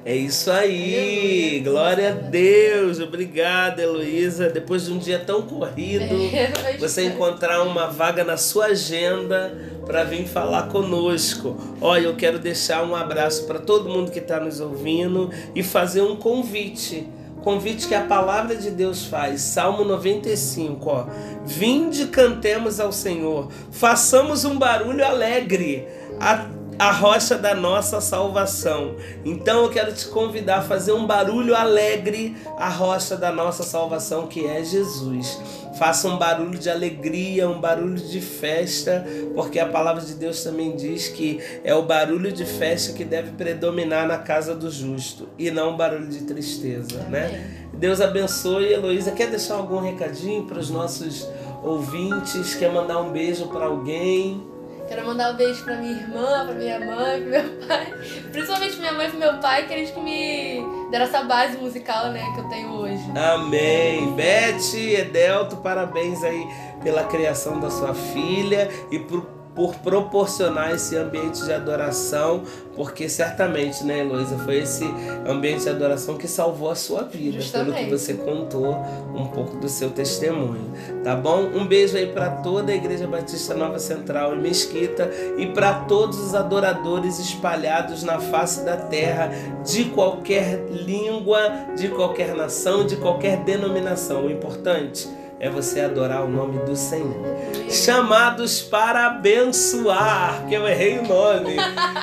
É 0.05 0.13
isso 0.13 0.51
aí, 0.51 1.61
glória 1.63 2.09
a 2.09 2.11
Deus, 2.11 2.99
obrigada 2.99 3.81
Heloísa. 3.81 4.49
Depois 4.49 4.85
de 4.85 4.91
um 4.91 4.97
dia 4.97 5.19
tão 5.19 5.43
corrido, 5.43 6.13
você 6.77 7.05
encontrar 7.05 7.61
uma 7.61 7.87
vaga 7.87 8.23
na 8.23 8.35
sua 8.35 8.65
agenda 8.65 9.55
para 9.85 10.03
vir 10.03 10.27
falar 10.27 10.69
conosco. 10.69 11.55
Olha, 11.79 12.07
eu 12.07 12.15
quero 12.15 12.39
deixar 12.39 12.83
um 12.83 12.95
abraço 12.95 13.45
para 13.45 13.59
todo 13.59 13.89
mundo 13.89 14.11
que 14.11 14.19
está 14.19 14.39
nos 14.39 14.59
ouvindo 14.59 15.29
e 15.55 15.61
fazer 15.61 16.01
um 16.01 16.15
convite. 16.15 17.07
Convite 17.43 17.87
que 17.87 17.93
a 17.93 18.05
palavra 18.05 18.55
de 18.55 18.71
Deus 18.71 19.05
faz, 19.05 19.41
Salmo 19.41 19.83
95, 19.83 20.89
ó. 20.89 21.05
Vinde, 21.45 22.05
cantemos 22.07 22.79
ao 22.79 22.93
Senhor, 22.93 23.49
façamos 23.69 24.45
um 24.45 24.57
barulho 24.57 25.05
alegre. 25.05 25.85
A 26.21 26.45
a 26.77 26.91
rocha 26.91 27.37
da 27.37 27.53
nossa 27.53 28.01
salvação. 28.01 28.95
Então 29.23 29.63
eu 29.63 29.69
quero 29.69 29.93
te 29.93 30.07
convidar 30.07 30.59
a 30.59 30.61
fazer 30.61 30.91
um 30.91 31.05
barulho 31.05 31.55
alegre 31.55 32.35
a 32.57 32.69
rocha 32.69 33.15
da 33.15 33.31
nossa 33.31 33.63
salvação, 33.63 34.27
que 34.27 34.45
é 34.45 34.63
Jesus. 34.63 35.39
Faça 35.77 36.07
um 36.07 36.17
barulho 36.17 36.57
de 36.57 36.69
alegria, 36.69 37.49
um 37.49 37.59
barulho 37.59 37.95
de 37.95 38.21
festa, 38.21 39.05
porque 39.33 39.59
a 39.59 39.67
palavra 39.67 40.03
de 40.03 40.13
Deus 40.13 40.43
também 40.43 40.75
diz 40.75 41.07
que 41.07 41.39
é 41.63 41.73
o 41.73 41.83
barulho 41.83 42.31
de 42.31 42.45
festa 42.45 42.93
que 42.93 43.03
deve 43.03 43.31
predominar 43.31 44.07
na 44.07 44.17
casa 44.17 44.55
do 44.55 44.69
justo 44.69 45.27
e 45.37 45.49
não 45.49 45.71
um 45.71 45.77
barulho 45.77 46.07
de 46.07 46.21
tristeza, 46.21 47.03
né? 47.09 47.63
Deus 47.73 47.99
abençoe. 47.99 48.71
Heloísa, 48.71 49.11
quer 49.11 49.29
deixar 49.29 49.55
algum 49.55 49.79
recadinho 49.79 50.45
para 50.45 50.59
os 50.59 50.69
nossos 50.69 51.27
ouvintes? 51.63 52.55
Quer 52.55 52.71
mandar 52.71 52.99
um 52.99 53.11
beijo 53.11 53.47
para 53.47 53.65
alguém? 53.65 54.52
Quero 54.87 55.05
mandar 55.05 55.33
um 55.33 55.35
beijo 55.35 55.63
pra 55.63 55.75
minha 55.75 55.93
irmã, 55.93 56.45
pra 56.45 56.55
minha 56.55 56.79
mãe, 56.79 57.21
pro 57.21 57.29
meu 57.29 57.67
pai. 57.67 57.93
Principalmente 58.31 58.77
minha 58.77 58.93
mãe 58.93 59.07
e 59.07 59.09
pro 59.09 59.19
meu 59.19 59.37
pai, 59.39 59.65
que 59.65 59.73
eles 59.73 59.91
que 59.91 59.99
me 59.99 60.61
deram 60.91 61.05
essa 61.05 61.23
base 61.23 61.57
musical, 61.57 62.09
né, 62.09 62.23
que 62.33 62.39
eu 62.41 62.49
tenho 62.49 62.69
hoje. 62.69 63.03
Amém. 63.15 64.13
Beth, 64.13 64.75
Edelto, 64.75 65.57
parabéns 65.57 66.23
aí 66.23 66.45
pela 66.83 67.03
criação 67.05 67.59
da 67.59 67.69
sua 67.69 67.93
filha 67.93 68.69
e 68.91 68.99
por 68.99 69.25
por 69.55 69.75
proporcionar 69.75 70.73
esse 70.73 70.95
ambiente 70.95 71.43
de 71.43 71.53
adoração, 71.53 72.43
porque 72.75 73.07
certamente, 73.07 73.83
né, 73.83 73.99
Heloísa, 73.99 74.37
foi 74.39 74.59
esse 74.59 74.83
ambiente 75.27 75.63
de 75.63 75.69
adoração 75.69 76.17
que 76.17 76.27
salvou 76.27 76.71
a 76.71 76.75
sua 76.75 77.03
vida, 77.03 77.39
Justamente. 77.39 77.75
pelo 77.75 77.85
que 77.85 77.91
você 77.91 78.13
contou 78.15 78.75
um 79.13 79.27
pouco 79.27 79.57
do 79.57 79.69
seu 79.69 79.91
testemunho, 79.91 80.73
tá 81.03 81.15
bom? 81.15 81.41
Um 81.53 81.67
beijo 81.67 81.95
aí 81.95 82.07
para 82.07 82.29
toda 82.29 82.71
a 82.71 82.75
Igreja 82.75 83.05
Batista 83.05 83.53
Nova 83.53 83.77
Central 83.77 84.35
e 84.35 84.39
Mesquita 84.39 85.09
e 85.37 85.47
para 85.47 85.81
todos 85.81 86.17
os 86.19 86.33
adoradores 86.33 87.19
espalhados 87.19 88.03
na 88.03 88.19
face 88.19 88.65
da 88.65 88.77
terra, 88.77 89.31
de 89.63 89.85
qualquer 89.85 90.65
língua, 90.69 91.67
de 91.77 91.89
qualquer 91.89 92.35
nação, 92.35 92.85
de 92.85 92.95
qualquer 92.95 93.43
denominação. 93.43 94.25
O 94.25 94.31
importante 94.31 95.07
é 95.43 95.49
você 95.49 95.81
adorar 95.81 96.23
o 96.23 96.29
nome 96.29 96.57
do 96.59 96.73
Senhor. 96.73 97.21
Chamados 97.69 98.61
para 98.61 99.07
abençoar, 99.07 100.45
que 100.47 100.55
eu 100.55 100.65
errei 100.65 100.99
o 100.99 101.03
nome. 101.05 101.57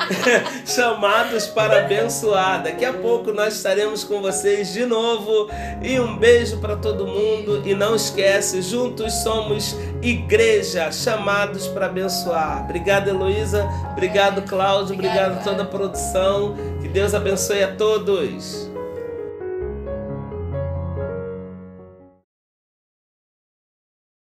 Chamados 0.63 1.47
para 1.47 1.79
abençoar. 1.79 2.61
Daqui 2.61 2.85
a 2.85 2.93
pouco 2.93 3.33
nós 3.33 3.55
estaremos 3.55 4.03
com 4.03 4.21
vocês 4.21 4.71
de 4.71 4.85
novo. 4.85 5.49
E 5.81 5.99
um 5.99 6.17
beijo 6.17 6.59
para 6.59 6.75
todo 6.75 7.07
mundo. 7.07 7.63
E 7.65 7.73
não 7.73 7.95
esquece, 7.95 8.61
juntos 8.61 9.11
somos 9.23 9.75
igreja, 10.03 10.91
chamados 10.91 11.67
para 11.67 11.87
abençoar. 11.87 12.65
Obrigado, 12.65 13.07
Heloísa. 13.07 13.67
Obrigado, 13.91 14.43
Cláudio. 14.43 14.93
Obrigado 14.93 15.43
toda 15.43 15.63
a 15.63 15.65
produção. 15.65 16.55
Que 16.79 16.87
Deus 16.87 17.15
abençoe 17.15 17.63
a 17.63 17.75
todos. 17.75 18.70